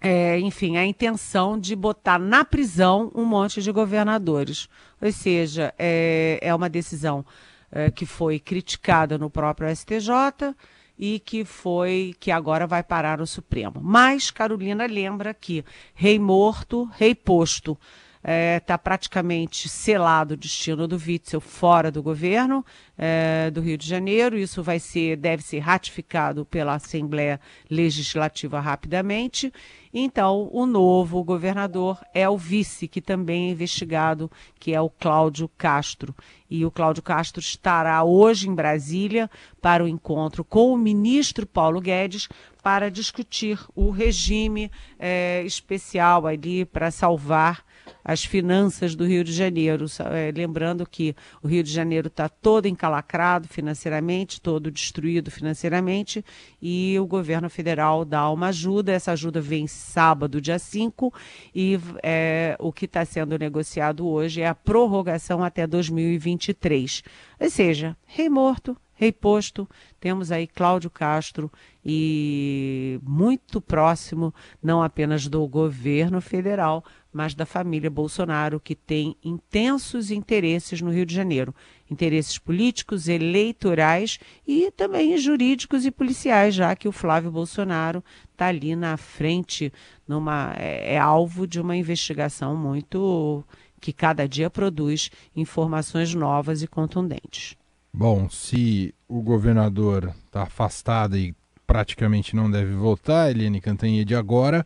é, 0.00 0.40
enfim, 0.40 0.78
a 0.78 0.86
intenção 0.86 1.58
de 1.60 1.76
botar 1.76 2.18
na 2.18 2.42
prisão 2.42 3.12
um 3.14 3.26
monte 3.26 3.60
de 3.60 3.70
governadores. 3.70 4.66
Ou 4.98 5.12
seja, 5.12 5.74
é, 5.78 6.38
é 6.40 6.54
uma 6.54 6.70
decisão 6.70 7.24
é, 7.70 7.90
que 7.90 8.06
foi 8.06 8.38
criticada 8.38 9.18
no 9.18 9.30
próprio 9.30 9.74
STJ 9.74 10.54
e 10.98 11.20
que 11.20 11.44
foi 11.44 12.14
que 12.18 12.30
agora 12.30 12.66
vai 12.66 12.82
parar 12.82 13.18
no 13.18 13.26
Supremo. 13.26 13.80
Mas 13.82 14.30
Carolina 14.30 14.86
lembra 14.86 15.32
que 15.32 15.64
rei 15.94 16.18
morto, 16.18 16.90
rei 16.96 17.14
posto 17.14 17.78
está 18.18 18.32
é, 18.32 18.60
tá 18.60 18.76
praticamente 18.76 19.68
selado 19.68 20.34
o 20.34 20.36
destino 20.36 20.88
do 20.88 20.96
Witzel 20.96 21.40
fora 21.40 21.90
do 21.90 22.02
governo 22.02 22.64
é, 22.96 23.50
do 23.50 23.60
Rio 23.60 23.78
de 23.78 23.86
Janeiro. 23.86 24.36
Isso 24.36 24.62
vai 24.62 24.78
ser, 24.78 25.16
deve 25.16 25.42
ser 25.42 25.60
ratificado 25.60 26.44
pela 26.44 26.74
Assembleia 26.74 27.40
Legislativa 27.70 28.60
rapidamente. 28.60 29.52
Então, 29.92 30.50
o 30.52 30.66
novo 30.66 31.22
governador 31.24 31.98
é 32.12 32.28
o 32.28 32.36
vice, 32.36 32.86
que 32.86 33.00
também 33.00 33.48
é 33.48 33.52
investigado, 33.52 34.30
que 34.58 34.74
é 34.74 34.80
o 34.80 34.90
Cláudio 34.90 35.48
Castro. 35.56 36.14
E 36.50 36.64
o 36.64 36.70
Cláudio 36.70 37.02
Castro 37.02 37.40
estará 37.40 38.02
hoje 38.04 38.48
em 38.48 38.54
Brasília 38.54 39.30
para 39.60 39.84
o 39.84 39.88
encontro 39.88 40.44
com 40.44 40.72
o 40.72 40.78
ministro 40.78 41.46
Paulo 41.46 41.80
Guedes 41.80 42.28
para 42.62 42.90
discutir 42.90 43.58
o 43.74 43.90
regime 43.90 44.70
é, 44.98 45.42
especial 45.44 46.26
ali 46.26 46.64
para 46.64 46.90
salvar 46.90 47.64
as 48.04 48.24
finanças 48.24 48.94
do 48.94 49.06
Rio 49.06 49.22
de 49.24 49.32
Janeiro. 49.32 49.86
É, 50.12 50.32
lembrando 50.34 50.86
que 50.86 51.14
o 51.42 51.48
Rio 51.48 51.62
de 51.62 51.72
Janeiro 51.72 52.08
está 52.08 52.28
todo 52.28 52.66
encalacrado 52.66 53.48
financeiramente, 53.48 54.40
todo 54.40 54.70
destruído 54.70 55.30
financeiramente, 55.30 56.24
e 56.60 56.98
o 56.98 57.06
governo 57.06 57.48
federal 57.48 58.04
dá 58.04 58.28
uma 58.30 58.48
ajuda. 58.48 58.92
Essa 58.92 59.12
ajuda 59.12 59.40
vem 59.40 59.66
sábado, 59.66 60.40
dia 60.40 60.58
5, 60.58 61.12
e 61.54 61.78
é, 62.02 62.56
o 62.58 62.72
que 62.72 62.84
está 62.84 63.04
sendo 63.04 63.38
negociado 63.38 64.06
hoje 64.06 64.40
é 64.40 64.48
a 64.48 64.54
prorrogação 64.54 65.42
até 65.42 65.66
2023. 65.66 67.02
Ou 67.40 67.50
seja, 67.50 67.96
rei 68.06 68.28
morto, 68.28 68.76
reposto. 68.98 69.66
Temos 70.00 70.30
aí 70.32 70.46
Cláudio 70.46 70.90
Castro 70.90 71.50
e 71.84 73.00
muito 73.02 73.60
próximo, 73.60 74.34
não 74.62 74.82
apenas 74.82 75.28
do 75.28 75.46
governo 75.46 76.20
federal, 76.20 76.84
mas 77.12 77.34
da 77.34 77.46
família 77.46 77.88
Bolsonaro, 77.88 78.60
que 78.60 78.74
tem 78.74 79.16
intensos 79.24 80.10
interesses 80.10 80.82
no 80.82 80.90
Rio 80.90 81.06
de 81.06 81.14
Janeiro. 81.14 81.54
Interesses 81.90 82.38
políticos, 82.38 83.08
eleitorais 83.08 84.18
e 84.46 84.70
também 84.72 85.16
jurídicos 85.16 85.86
e 85.86 85.90
policiais, 85.90 86.54
já 86.54 86.76
que 86.76 86.88
o 86.88 86.92
Flávio 86.92 87.30
Bolsonaro 87.30 88.04
está 88.32 88.46
ali 88.46 88.76
na 88.76 88.96
frente, 88.96 89.72
numa, 90.06 90.54
é, 90.58 90.94
é 90.94 90.98
alvo 90.98 91.46
de 91.46 91.60
uma 91.60 91.76
investigação 91.76 92.54
muito 92.56 93.44
que 93.80 93.92
cada 93.92 94.28
dia 94.28 94.50
produz 94.50 95.08
informações 95.34 96.12
novas 96.12 96.62
e 96.62 96.66
contundentes. 96.66 97.56
Bom, 97.92 98.28
se 98.28 98.94
o 99.08 99.20
governador 99.22 100.12
está 100.26 100.42
afastado 100.42 101.16
e 101.16 101.34
praticamente 101.66 102.36
não 102.36 102.50
deve 102.50 102.72
voltar, 102.72 103.30
Eliane 103.30 103.60
Cantanhede, 103.60 104.14
agora 104.14 104.64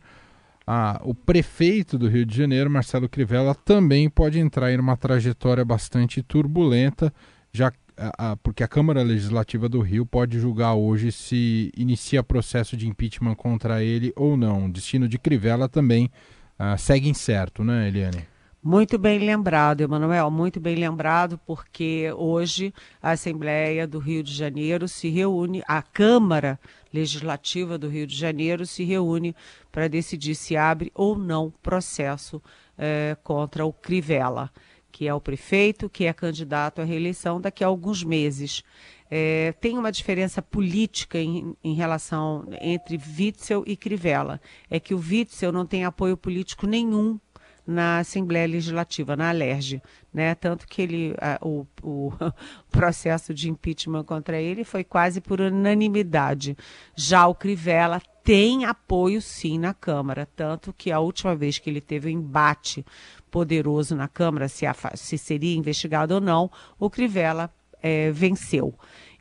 ah, 0.65 1.01
o 1.03 1.13
prefeito 1.13 1.97
do 1.97 2.07
Rio 2.07 2.25
de 2.25 2.35
Janeiro, 2.35 2.69
Marcelo 2.69 3.09
Crivella, 3.09 3.53
também 3.53 4.09
pode 4.09 4.39
entrar 4.39 4.71
em 4.71 4.79
uma 4.79 4.95
trajetória 4.95 5.65
bastante 5.65 6.21
turbulenta, 6.21 7.13
já 7.51 7.71
ah, 7.97 8.35
porque 8.41 8.63
a 8.63 8.67
Câmara 8.67 9.03
Legislativa 9.03 9.69
do 9.69 9.79
Rio 9.81 10.05
pode 10.05 10.39
julgar 10.39 10.73
hoje 10.73 11.11
se 11.11 11.71
inicia 11.77 12.23
processo 12.23 12.75
de 12.75 12.87
impeachment 12.87 13.35
contra 13.35 13.83
ele 13.83 14.11
ou 14.15 14.35
não. 14.35 14.65
O 14.65 14.71
destino 14.71 15.07
de 15.07 15.19
Crivella 15.19 15.69
também 15.69 16.09
ah, 16.57 16.77
segue 16.77 17.09
incerto, 17.09 17.63
né, 17.63 17.87
Eliane? 17.87 18.32
Muito 18.65 18.97
bem 18.97 19.19
lembrado, 19.19 19.81
Emanuel, 19.81 20.31
muito 20.31 20.57
bem 20.57 20.77
lembrado, 20.77 21.37
porque 21.45 22.09
hoje 22.15 22.73
a 23.01 23.11
Assembleia 23.11 23.85
do 23.85 23.99
Rio 23.99 24.23
de 24.23 24.33
Janeiro 24.33 24.87
se 24.87 25.09
reúne, 25.09 25.61
a 25.67 25.81
Câmara 25.81 26.57
Legislativa 26.93 27.77
do 27.77 27.89
Rio 27.89 28.07
de 28.07 28.15
Janeiro 28.15 28.65
se 28.65 28.85
reúne 28.85 29.35
para 29.69 29.89
decidir 29.89 30.33
se 30.33 30.55
abre 30.55 30.93
ou 30.95 31.17
não 31.17 31.51
processo 31.61 32.41
é, 32.77 33.17
contra 33.21 33.65
o 33.65 33.73
Crivella, 33.73 34.49
que 34.93 35.09
é 35.09 35.13
o 35.13 35.19
prefeito, 35.19 35.89
que 35.89 36.05
é 36.05 36.13
candidato 36.13 36.79
à 36.79 36.85
reeleição 36.85 37.41
daqui 37.41 37.65
a 37.65 37.67
alguns 37.67 38.01
meses. 38.01 38.63
É, 39.11 39.53
tem 39.59 39.77
uma 39.77 39.91
diferença 39.91 40.41
política 40.41 41.19
em, 41.19 41.53
em, 41.61 41.73
relação 41.73 42.45
entre 42.61 42.97
Witzel 42.97 43.61
e 43.67 43.75
Crivella. 43.75 44.39
É 44.69 44.79
que 44.79 44.93
o 44.93 44.99
Witzel 44.99 45.51
não 45.51 45.65
tem 45.65 45.83
apoio 45.83 46.15
político 46.15 46.65
nenhum 46.65 47.19
na 47.65 47.99
Assembleia 47.99 48.47
Legislativa, 48.47 49.15
na 49.15 49.29
Alerj, 49.29 49.81
né? 50.13 50.35
Tanto 50.35 50.67
que 50.67 50.81
ele, 50.81 51.15
a, 51.19 51.39
o, 51.41 51.65
o 51.81 52.11
processo 52.69 53.33
de 53.33 53.49
impeachment 53.49 54.03
contra 54.03 54.39
ele 54.39 54.63
foi 54.63 54.83
quase 54.83 55.21
por 55.21 55.39
unanimidade. 55.39 56.57
Já 56.95 57.25
o 57.27 57.35
Crivella 57.35 58.01
tem 58.23 58.65
apoio 58.65 59.21
sim 59.21 59.57
na 59.57 59.73
Câmara, 59.73 60.27
tanto 60.35 60.73
que 60.73 60.91
a 60.91 60.99
última 60.99 61.35
vez 61.35 61.57
que 61.57 61.69
ele 61.69 61.81
teve 61.81 62.09
um 62.09 62.19
embate 62.19 62.85
poderoso 63.31 63.95
na 63.95 64.07
Câmara, 64.07 64.47
se, 64.47 64.65
a, 64.65 64.75
se 64.95 65.17
seria 65.17 65.57
investigado 65.57 66.13
ou 66.13 66.21
não, 66.21 66.51
o 66.79 66.89
Crivella 66.89 67.49
é, 67.81 68.11
venceu. 68.11 68.73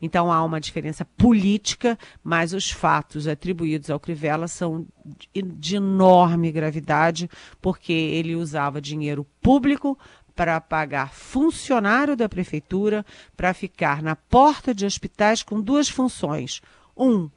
Então 0.02 0.32
há 0.32 0.42
uma 0.42 0.60
diferença 0.60 1.04
política, 1.16 1.96
mas 2.24 2.52
os 2.52 2.72
fatos 2.72 3.28
atribuídos 3.28 3.88
ao 3.88 4.00
Crivella 4.00 4.48
são 4.48 4.84
de 5.32 5.76
enorme 5.76 6.50
gravidade, 6.50 7.30
porque 7.60 7.92
ele 7.92 8.34
usava 8.34 8.80
dinheiro 8.80 9.24
público 9.40 9.96
para 10.34 10.60
pagar 10.60 11.12
funcionário 11.12 12.16
da 12.16 12.28
prefeitura 12.28 13.06
para 13.36 13.54
ficar 13.54 14.02
na 14.02 14.16
porta 14.16 14.74
de 14.74 14.84
hospitais 14.84 15.42
com 15.42 15.60
duas 15.60 15.88
funções. 15.88 16.60
Um, 16.96 17.30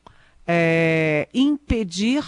é, 0.47 1.29
impedir 1.33 2.23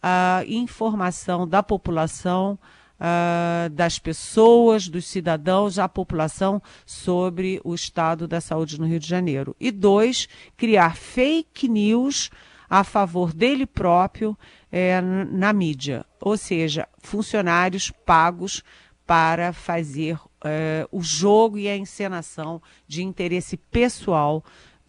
a 0.00 0.44
informação 0.46 1.48
da 1.48 1.62
população 1.62 2.58
uh, 3.00 3.68
das 3.70 3.98
pessoas, 3.98 4.88
dos 4.88 5.06
cidadãos, 5.06 5.76
da 5.76 5.88
população 5.88 6.62
sobre 6.86 7.60
o 7.64 7.74
estado 7.74 8.26
da 8.26 8.40
saúde 8.40 8.80
no 8.80 8.86
Rio 8.86 9.00
de 9.00 9.08
Janeiro. 9.08 9.54
E 9.58 9.70
dois, 9.70 10.28
criar 10.56 10.96
fake 10.96 11.68
news 11.68 12.30
a 12.68 12.82
favor 12.82 13.32
dele 13.32 13.66
próprio 13.66 14.36
é, 14.72 15.00
na 15.00 15.52
mídia, 15.52 16.04
ou 16.20 16.36
seja, 16.36 16.88
funcionários 16.98 17.90
pagos 17.90 18.62
para 19.06 19.52
fazer 19.52 20.18
é, 20.44 20.86
o 20.90 21.02
jogo 21.02 21.58
e 21.58 21.68
a 21.68 21.76
encenação 21.76 22.60
de 22.88 23.02
interesse 23.02 23.56
pessoal 23.56 24.42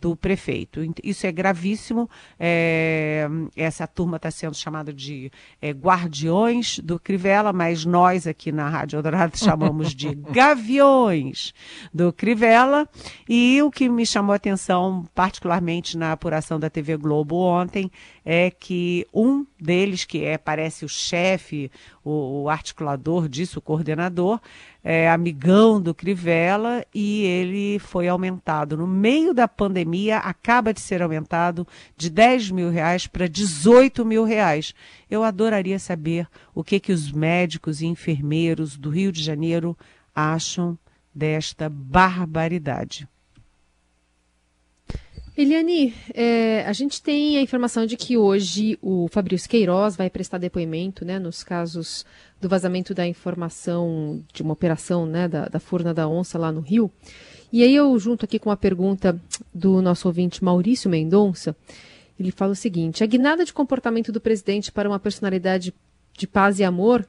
do 0.05 0.15
prefeito. 0.15 0.81
Isso 1.03 1.25
é 1.25 1.31
gravíssimo. 1.31 2.07
É, 2.39 3.27
essa 3.55 3.87
turma 3.87 4.17
está 4.17 4.29
sendo 4.29 4.55
chamada 4.55 4.93
de 4.93 5.31
é, 5.59 5.71
guardiões 5.71 6.77
do 6.77 6.99
Crivella, 6.99 7.51
mas 7.51 7.85
nós 7.85 8.27
aqui 8.27 8.51
na 8.51 8.69
Rádio 8.69 8.97
Eldorado 8.97 9.35
chamamos 9.39 9.95
de 9.95 10.13
gaviões 10.13 11.55
do 11.91 12.13
Crivella. 12.13 12.87
E 13.27 13.59
o 13.63 13.71
que 13.71 13.89
me 13.89 14.05
chamou 14.05 14.33
a 14.33 14.35
atenção, 14.35 15.07
particularmente 15.15 15.97
na 15.97 16.11
apuração 16.11 16.59
da 16.59 16.69
TV 16.69 16.97
Globo 16.97 17.37
ontem, 17.37 17.91
é 18.23 18.51
que 18.51 19.07
um 19.11 19.43
deles, 19.59 20.05
que 20.05 20.23
é, 20.23 20.37
parece 20.37 20.85
o 20.85 20.89
chefe, 20.89 21.71
o, 22.03 22.43
o 22.43 22.49
articulador 22.49 23.27
disso, 23.27 23.57
o 23.57 23.61
coordenador, 23.61 24.39
é 24.87 25.09
amigão 25.09 25.81
do 25.81 25.95
Crivella 25.95 26.85
e 26.93 27.23
ele 27.23 27.79
foi 27.79 28.07
aumentado. 28.07 28.77
No 28.77 28.85
meio 28.85 29.33
da 29.33 29.47
pandemia, 29.47 30.19
acaba 30.19 30.71
de 30.71 30.79
ser 30.79 31.01
aumentado 31.01 31.67
de 31.97 32.07
10 32.07 32.51
mil 32.51 32.69
reais 32.69 33.07
para 33.07 33.27
18 33.27 34.05
mil 34.05 34.23
reais. 34.23 34.75
Eu 35.09 35.23
adoraria 35.23 35.79
saber 35.79 36.27
o 36.53 36.63
que, 36.63 36.79
que 36.79 36.91
os 36.91 37.11
médicos 37.11 37.81
e 37.81 37.87
enfermeiros 37.87 38.77
do 38.77 38.91
Rio 38.91 39.11
de 39.11 39.23
Janeiro 39.23 39.75
acham 40.13 40.77
desta 41.11 41.67
barbaridade. 41.67 43.09
Eliane, 45.37 45.93
é, 46.13 46.63
a 46.65 46.71
gente 46.71 47.01
tem 47.01 47.37
a 47.37 47.41
informação 47.41 47.85
de 47.85 47.97
que 47.97 48.15
hoje 48.15 48.79
o 48.81 49.09
Fabrício 49.09 49.49
Queiroz 49.49 49.97
vai 49.97 50.09
prestar 50.09 50.37
depoimento 50.37 51.03
né, 51.03 51.19
nos 51.19 51.43
casos 51.43 52.05
do 52.39 52.47
vazamento 52.47 52.93
da 52.93 53.05
informação 53.05 54.23
de 54.33 54.41
uma 54.41 54.53
operação 54.53 55.05
né, 55.05 55.27
da, 55.27 55.49
da 55.49 55.59
Furna 55.59 55.93
da 55.93 56.07
Onça 56.07 56.39
lá 56.39 56.53
no 56.53 56.61
Rio. 56.61 56.89
E 57.51 57.63
aí 57.63 57.75
eu 57.75 57.97
junto 57.99 58.23
aqui 58.23 58.39
com 58.39 58.49
uma 58.49 58.55
pergunta 58.55 59.19
do 59.53 59.81
nosso 59.81 60.07
ouvinte 60.07 60.41
Maurício 60.41 60.89
Mendonça. 60.89 61.53
Ele 62.17 62.31
fala 62.31 62.53
o 62.53 62.55
seguinte: 62.55 63.03
a 63.03 63.07
guinada 63.07 63.43
de 63.43 63.51
comportamento 63.51 64.13
do 64.13 64.21
presidente 64.21 64.71
para 64.71 64.87
uma 64.87 64.99
personalidade 64.99 65.73
de 66.17 66.27
paz 66.27 66.59
e 66.59 66.63
amor 66.63 67.05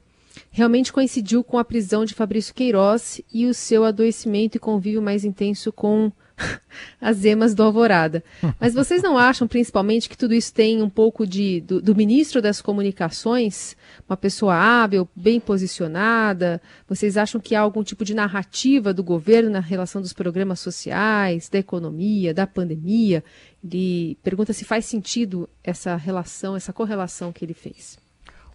realmente 0.50 0.92
coincidiu 0.92 1.42
com 1.42 1.58
a 1.58 1.64
prisão 1.64 2.04
de 2.04 2.14
Fabrício 2.14 2.54
Queiroz 2.54 3.20
e 3.32 3.46
o 3.46 3.54
seu 3.54 3.84
adoecimento 3.84 4.56
e 4.56 4.60
convívio 4.60 5.02
mais 5.02 5.24
intenso 5.24 5.72
com 5.72 6.12
as 7.00 7.24
emas 7.24 7.54
do 7.54 7.62
Alvorada. 7.62 8.22
Mas 8.60 8.74
vocês 8.74 9.02
não 9.02 9.16
acham, 9.16 9.48
principalmente, 9.48 10.08
que 10.08 10.16
tudo 10.16 10.34
isso 10.34 10.52
tem 10.52 10.82
um 10.82 10.88
pouco 10.88 11.26
de 11.26 11.60
do, 11.62 11.80
do, 11.80 11.94
ministro 11.94 12.42
das 12.42 12.60
Comunicações, 12.60 13.76
uma 14.08 14.16
pessoa 14.16 14.54
hábil, 14.54 15.08
bem 15.14 15.40
posicionada? 15.40 16.60
Vocês 16.88 17.16
acham 17.16 17.40
que 17.40 17.54
há 17.54 17.60
algum 17.60 17.82
tipo 17.82 18.04
de 18.04 18.14
narrativa 18.14 18.92
do 18.92 19.02
governo 19.02 19.50
na 19.50 19.60
relação 19.60 20.00
dos 20.00 20.12
programas 20.12 20.60
sociais, 20.60 21.48
da 21.48 21.58
economia, 21.58 22.34
da 22.34 22.46
pandemia? 22.46 23.24
Ele 23.64 24.16
pergunta 24.22 24.52
se 24.52 24.64
faz 24.64 24.84
sentido 24.84 25.48
essa 25.64 25.96
relação, 25.96 26.54
essa 26.54 26.72
correlação 26.72 27.32
que 27.32 27.44
ele 27.44 27.54
fez. 27.54 27.98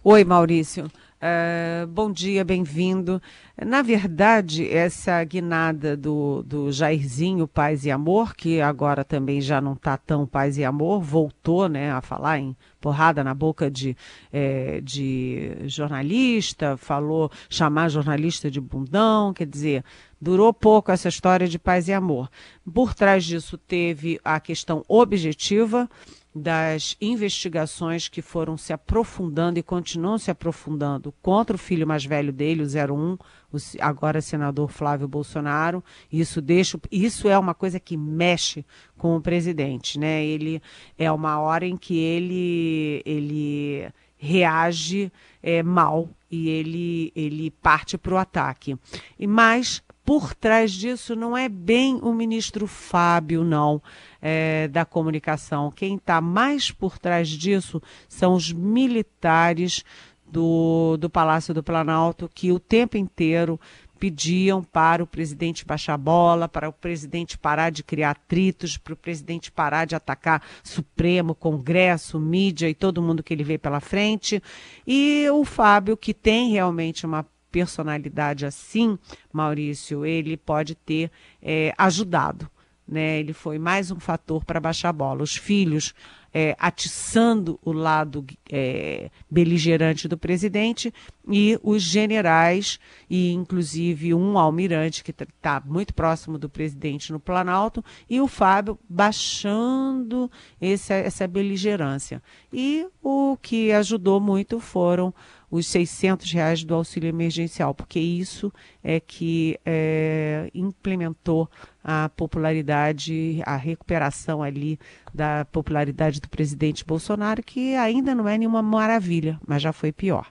Oi, 0.04 0.24
Maurício. 0.24 0.90
Uh, 1.22 1.86
bom 1.86 2.10
dia, 2.10 2.44
bem-vindo. 2.44 3.22
Na 3.64 3.80
verdade, 3.80 4.68
essa 4.68 5.22
guinada 5.22 5.96
do, 5.96 6.42
do 6.42 6.72
Jairzinho 6.72 7.46
Paz 7.46 7.84
e 7.84 7.92
Amor, 7.92 8.34
que 8.34 8.60
agora 8.60 9.04
também 9.04 9.40
já 9.40 9.60
não 9.60 9.74
está 9.74 9.96
tão 9.96 10.26
paz 10.26 10.58
e 10.58 10.64
amor, 10.64 11.00
voltou 11.00 11.68
né, 11.68 11.92
a 11.92 12.00
falar 12.00 12.40
em 12.40 12.56
porrada 12.80 13.22
na 13.22 13.34
boca 13.34 13.70
de, 13.70 13.96
é, 14.32 14.80
de 14.80 15.58
jornalista, 15.66 16.76
falou 16.76 17.30
chamar 17.48 17.88
jornalista 17.88 18.50
de 18.50 18.60
bundão, 18.60 19.32
quer 19.32 19.46
dizer, 19.46 19.84
durou 20.20 20.52
pouco 20.52 20.90
essa 20.90 21.08
história 21.08 21.46
de 21.46 21.56
paz 21.56 21.86
e 21.86 21.92
amor. 21.92 22.28
Por 22.74 22.94
trás 22.94 23.24
disso 23.24 23.56
teve 23.56 24.18
a 24.24 24.40
questão 24.40 24.84
objetiva 24.88 25.88
das 26.34 26.96
investigações 27.00 28.08
que 28.08 28.22
foram 28.22 28.56
se 28.56 28.72
aprofundando 28.72 29.58
e 29.58 29.62
continuam 29.62 30.16
se 30.16 30.30
aprofundando 30.30 31.12
contra 31.20 31.54
o 31.54 31.58
filho 31.58 31.86
mais 31.86 32.04
velho 32.04 32.32
dele, 32.32 32.62
o 32.62 32.66
01, 32.66 33.18
o 33.52 33.56
agora 33.80 34.20
senador 34.22 34.70
Flávio 34.70 35.06
Bolsonaro. 35.06 35.84
Isso 36.10 36.40
deixa, 36.40 36.80
isso 36.90 37.28
é 37.28 37.38
uma 37.38 37.54
coisa 37.54 37.78
que 37.78 37.96
mexe 37.96 38.64
com 38.96 39.16
o 39.16 39.20
presidente, 39.20 39.98
né? 39.98 40.24
Ele 40.24 40.62
é 40.98 41.12
uma 41.12 41.38
hora 41.38 41.66
em 41.66 41.76
que 41.76 41.98
ele 41.98 43.02
ele 43.04 43.92
reage 44.16 45.12
é, 45.42 45.62
mal 45.62 46.08
e 46.30 46.48
ele 46.48 47.12
ele 47.14 47.50
parte 47.50 47.98
para 47.98 48.14
o 48.14 48.16
ataque. 48.18 48.76
E 49.18 49.26
mais 49.26 49.82
por 50.04 50.34
trás 50.34 50.72
disso 50.72 51.14
não 51.14 51.36
é 51.36 51.48
bem 51.48 51.98
o 52.02 52.12
ministro 52.12 52.66
Fábio, 52.66 53.44
não, 53.44 53.80
é, 54.20 54.68
da 54.68 54.84
comunicação. 54.84 55.70
Quem 55.70 55.96
está 55.96 56.20
mais 56.20 56.70
por 56.70 56.98
trás 56.98 57.28
disso 57.28 57.80
são 58.08 58.34
os 58.34 58.52
militares 58.52 59.84
do, 60.26 60.96
do 60.96 61.10
Palácio 61.10 61.52
do 61.52 61.62
Planalto, 61.62 62.30
que 62.34 62.50
o 62.50 62.58
tempo 62.58 62.96
inteiro 62.96 63.60
pediam 64.02 64.64
para 64.64 65.00
o 65.00 65.06
presidente 65.06 65.64
baixar 65.64 65.96
bola, 65.96 66.48
para 66.48 66.68
o 66.68 66.72
presidente 66.72 67.38
parar 67.38 67.70
de 67.70 67.84
criar 67.84 68.10
atritos, 68.10 68.76
para 68.76 68.94
o 68.94 68.96
presidente 68.96 69.52
parar 69.52 69.84
de 69.84 69.94
atacar 69.94 70.42
Supremo, 70.64 71.36
Congresso, 71.36 72.18
mídia 72.18 72.68
e 72.68 72.74
todo 72.74 73.00
mundo 73.00 73.22
que 73.22 73.32
ele 73.32 73.44
vê 73.44 73.56
pela 73.56 73.78
frente. 73.78 74.42
E 74.84 75.28
o 75.30 75.44
Fábio, 75.44 75.96
que 75.96 76.12
tem 76.12 76.50
realmente 76.50 77.06
uma 77.06 77.24
personalidade 77.52 78.46
assim, 78.46 78.98
Maurício, 79.30 80.06
ele 80.06 80.36
pode 80.36 80.74
ter 80.74 81.10
é, 81.42 81.74
ajudado. 81.76 82.50
Né? 82.88 83.20
Ele 83.20 83.32
foi 83.32 83.58
mais 83.58 83.90
um 83.90 84.00
fator 84.00 84.44
para 84.44 84.58
baixar 84.58 84.88
a 84.88 84.92
bola. 84.92 85.22
Os 85.22 85.36
filhos 85.36 85.94
é, 86.34 86.56
atiçando 86.58 87.60
o 87.62 87.72
lado 87.72 88.24
é, 88.50 89.10
beligerante 89.30 90.08
do 90.08 90.16
presidente 90.16 90.92
e 91.28 91.58
os 91.62 91.82
generais, 91.82 92.80
e 93.08 93.32
inclusive 93.32 94.14
um 94.14 94.38
almirante 94.38 95.04
que 95.04 95.10
está 95.10 95.26
tá 95.40 95.62
muito 95.64 95.92
próximo 95.92 96.38
do 96.38 96.48
presidente 96.48 97.12
no 97.12 97.20
Planalto, 97.20 97.84
e 98.08 98.20
o 98.20 98.26
Fábio 98.26 98.78
baixando 98.88 100.30
esse, 100.60 100.92
essa 100.92 101.28
beligerância. 101.28 102.22
E 102.52 102.86
o 103.02 103.36
que 103.40 103.70
ajudou 103.72 104.18
muito 104.18 104.58
foram 104.58 105.14
os 105.52 105.66
600 105.66 106.32
reais 106.32 106.64
do 106.64 106.74
auxílio 106.74 107.10
emergencial, 107.10 107.74
porque 107.74 108.00
isso 108.00 108.50
é 108.82 108.98
que 108.98 109.60
é, 109.66 110.50
implementou 110.54 111.46
a 111.84 112.08
popularidade, 112.08 113.42
a 113.44 113.54
recuperação 113.54 114.42
ali 114.42 114.80
da 115.12 115.44
popularidade 115.44 116.22
do 116.22 116.28
presidente 116.30 116.86
Bolsonaro, 116.86 117.42
que 117.42 117.74
ainda 117.74 118.14
não 118.14 118.26
é 118.26 118.38
nenhuma 118.38 118.62
maravilha, 118.62 119.38
mas 119.46 119.60
já 119.60 119.74
foi 119.74 119.92
pior. 119.92 120.26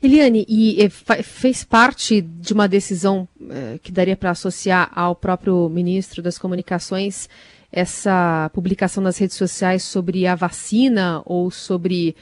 Eliane, 0.00 0.46
e 0.48 0.88
fez 1.24 1.64
parte 1.64 2.20
de 2.20 2.52
uma 2.52 2.68
decisão 2.68 3.28
eh, 3.50 3.80
que 3.82 3.90
daria 3.90 4.16
para 4.16 4.30
associar 4.30 4.90
ao 4.94 5.16
próprio 5.16 5.68
ministro 5.68 6.22
das 6.22 6.38
Comunicações 6.38 7.28
essa 7.72 8.48
publicação 8.54 9.02
nas 9.02 9.18
redes 9.18 9.36
sociais 9.36 9.82
sobre 9.82 10.24
a 10.26 10.36
vacina 10.36 11.20
ou 11.26 11.50
sobre 11.50 12.14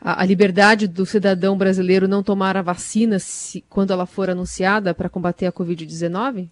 a, 0.00 0.22
a 0.22 0.24
liberdade 0.24 0.86
do 0.86 1.04
cidadão 1.04 1.56
brasileiro 1.56 2.08
não 2.08 2.22
tomar 2.22 2.56
a 2.56 2.62
vacina 2.62 3.18
se, 3.18 3.64
quando 3.68 3.92
ela 3.92 4.06
for 4.06 4.30
anunciada 4.30 4.94
para 4.94 5.08
combater 5.08 5.46
a 5.46 5.52
Covid-19? 5.52 6.48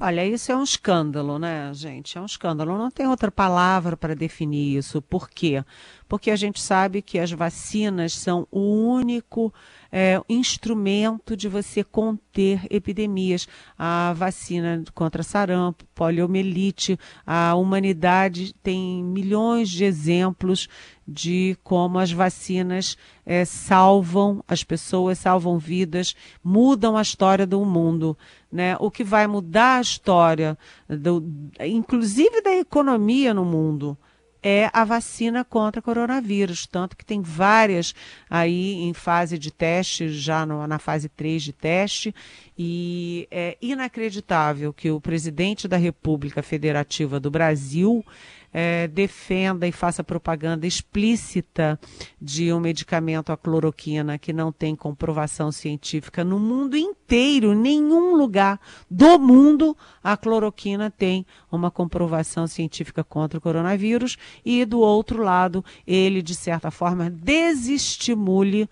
Olha, 0.00 0.24
isso 0.24 0.52
é 0.52 0.56
um 0.56 0.62
escândalo, 0.62 1.40
né, 1.40 1.72
gente? 1.74 2.16
É 2.16 2.20
um 2.20 2.24
escândalo. 2.24 2.78
Não 2.78 2.88
tem 2.88 3.08
outra 3.08 3.32
palavra 3.32 3.96
para 3.96 4.14
definir 4.14 4.76
isso. 4.76 5.02
Por 5.02 5.28
quê? 5.28 5.64
Porque 6.08 6.30
a 6.30 6.36
gente 6.36 6.60
sabe 6.60 7.02
que 7.02 7.18
as 7.18 7.32
vacinas 7.32 8.12
são 8.12 8.46
o 8.48 8.60
único 8.60 9.52
é, 9.90 10.20
instrumento 10.28 11.36
de 11.36 11.48
você 11.48 11.82
conter 11.82 12.60
epidemias. 12.70 13.48
A 13.76 14.12
vacina 14.12 14.84
contra 14.94 15.24
sarampo, 15.24 15.84
poliomielite, 15.96 16.96
a 17.26 17.56
humanidade 17.56 18.54
tem 18.62 19.02
milhões 19.02 19.68
de 19.68 19.84
exemplos 19.84 20.68
de 21.10 21.56
como 21.64 21.98
as 21.98 22.12
vacinas 22.12 22.98
é, 23.24 23.42
salvam 23.46 24.44
as 24.46 24.62
pessoas, 24.62 25.18
salvam 25.18 25.58
vidas, 25.58 26.14
mudam 26.44 26.98
a 26.98 27.02
história 27.02 27.46
do 27.46 27.64
mundo. 27.64 28.16
Né? 28.52 28.76
O 28.78 28.90
que 28.90 29.02
vai 29.02 29.26
mudar 29.26 29.78
a 29.78 29.80
história, 29.80 30.58
do, 30.86 31.24
inclusive 31.60 32.42
da 32.42 32.54
economia 32.54 33.32
no 33.32 33.44
mundo, 33.44 33.96
é 34.42 34.70
a 34.72 34.84
vacina 34.84 35.44
contra 35.44 35.82
coronavírus, 35.82 36.66
tanto 36.66 36.96
que 36.96 37.04
tem 37.04 37.20
várias 37.22 37.94
aí 38.30 38.74
em 38.82 38.92
fase 38.92 39.38
de 39.38 39.50
teste, 39.50 40.08
já 40.10 40.46
no, 40.46 40.64
na 40.66 40.78
fase 40.78 41.08
3 41.08 41.42
de 41.42 41.52
teste, 41.52 42.14
e 42.56 43.26
é 43.30 43.56
inacreditável 43.60 44.72
que 44.72 44.90
o 44.90 45.00
presidente 45.00 45.66
da 45.66 45.76
República 45.76 46.42
Federativa 46.42 47.18
do 47.18 47.30
Brasil 47.30 48.04
é, 48.52 48.88
defenda 48.88 49.66
e 49.66 49.72
faça 49.72 50.02
propaganda 50.02 50.66
explícita 50.66 51.78
de 52.20 52.52
um 52.52 52.60
medicamento, 52.60 53.30
a 53.30 53.36
cloroquina, 53.36 54.18
que 54.18 54.32
não 54.32 54.50
tem 54.50 54.74
comprovação 54.74 55.52
científica 55.52 56.24
no 56.24 56.38
mundo 56.38 56.76
inteiro, 56.76 57.54
nenhum 57.54 58.14
lugar 58.14 58.60
do 58.90 59.18
mundo 59.18 59.76
a 60.02 60.16
cloroquina 60.16 60.90
tem 60.90 61.26
uma 61.50 61.70
comprovação 61.70 62.46
científica 62.46 63.04
contra 63.04 63.38
o 63.38 63.42
coronavírus, 63.42 64.16
e 64.44 64.64
do 64.64 64.80
outro 64.80 65.22
lado, 65.22 65.64
ele, 65.86 66.22
de 66.22 66.34
certa 66.34 66.70
forma, 66.70 67.10
desestimule 67.10 68.68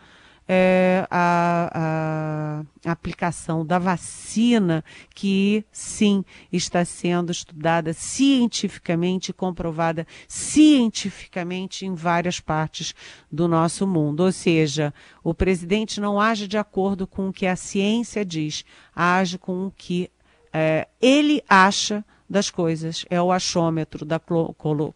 é, 0.49 1.07
a, 1.11 2.65
a, 2.85 2.91
aplicação 2.93 3.67
da 3.67 3.79
vacina, 3.79 4.85
que 5.15 5.65
sim 5.73 6.25
está 6.53 6.85
sendo 6.85 7.33
estudada 7.33 7.93
cientificamente, 7.93 9.33
comprovada 9.33 10.07
cientificamente 10.29 11.85
em 11.85 11.95
várias 11.95 12.39
partes 12.39 12.95
do 13.31 13.49
nosso 13.49 13.87
mundo. 13.87 14.21
Ou 14.21 14.33
seja, 14.33 14.95
o 15.23 15.35
presidente 15.35 16.01
não 16.01 16.21
age 16.21 16.47
de 16.47 16.57
acordo 16.57 17.07
com 17.07 17.29
o 17.29 17.33
que 17.33 17.47
a 17.47 17.57
ciência 17.57 18.25
diz, 18.25 18.65
age 18.95 19.39
com 19.39 19.67
o 19.67 19.71
que 19.71 20.11
é, 20.53 20.89
ele 21.01 21.43
acha 21.49 22.05
das 22.29 22.51
coisas. 22.51 23.05
É 23.09 23.21
o 23.21 23.31
achômetro 23.31 24.05
da 24.05 24.21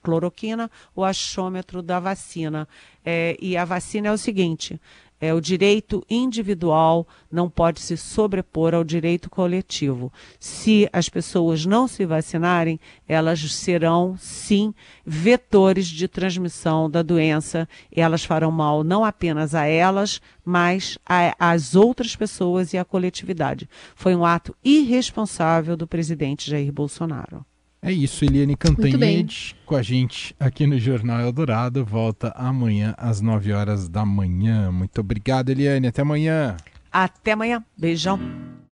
cloroquina, 0.02 0.70
o 0.94 1.04
achômetro 1.04 1.82
da 1.82 2.00
vacina. 2.00 2.68
É, 3.04 3.36
e 3.40 3.56
a 3.56 3.64
vacina 3.64 4.08
é 4.08 4.12
o 4.12 4.18
seguinte: 4.18 4.80
é, 5.20 5.34
o 5.34 5.40
direito 5.40 6.04
individual 6.08 7.06
não 7.30 7.50
pode 7.50 7.80
se 7.80 7.96
sobrepor 7.96 8.74
ao 8.74 8.82
direito 8.82 9.28
coletivo. 9.28 10.12
Se 10.38 10.88
as 10.92 11.08
pessoas 11.08 11.66
não 11.66 11.86
se 11.86 12.06
vacinarem, 12.06 12.80
elas 13.06 13.40
serão, 13.52 14.16
sim, 14.18 14.74
vetores 15.04 15.86
de 15.86 16.08
transmissão 16.08 16.88
da 16.90 17.02
doença. 17.02 17.68
Elas 17.94 18.24
farão 18.24 18.50
mal 18.50 18.82
não 18.82 19.04
apenas 19.04 19.54
a 19.54 19.66
elas, 19.66 20.20
mas 20.44 20.98
às 21.38 21.74
outras 21.74 22.16
pessoas 22.16 22.72
e 22.72 22.78
à 22.78 22.84
coletividade. 22.84 23.68
Foi 23.94 24.14
um 24.14 24.24
ato 24.24 24.56
irresponsável 24.64 25.76
do 25.76 25.86
presidente 25.86 26.50
Jair 26.50 26.72
Bolsonaro. 26.72 27.44
É 27.82 27.90
isso, 27.90 28.24
Eliane 28.24 28.56
Cantanhede 28.56 29.56
com 29.64 29.74
a 29.74 29.82
gente 29.82 30.34
aqui 30.38 30.66
no 30.66 30.78
Jornal 30.78 31.20
Eldorado. 31.20 31.82
Volta 31.82 32.28
amanhã 32.36 32.94
às 32.98 33.22
9 33.22 33.52
horas 33.52 33.88
da 33.88 34.04
manhã. 34.04 34.70
Muito 34.70 35.00
obrigado, 35.00 35.48
Eliane. 35.48 35.86
Até 35.86 36.02
amanhã. 36.02 36.56
Até 36.92 37.32
amanhã. 37.32 37.64
Beijão. 37.78 38.20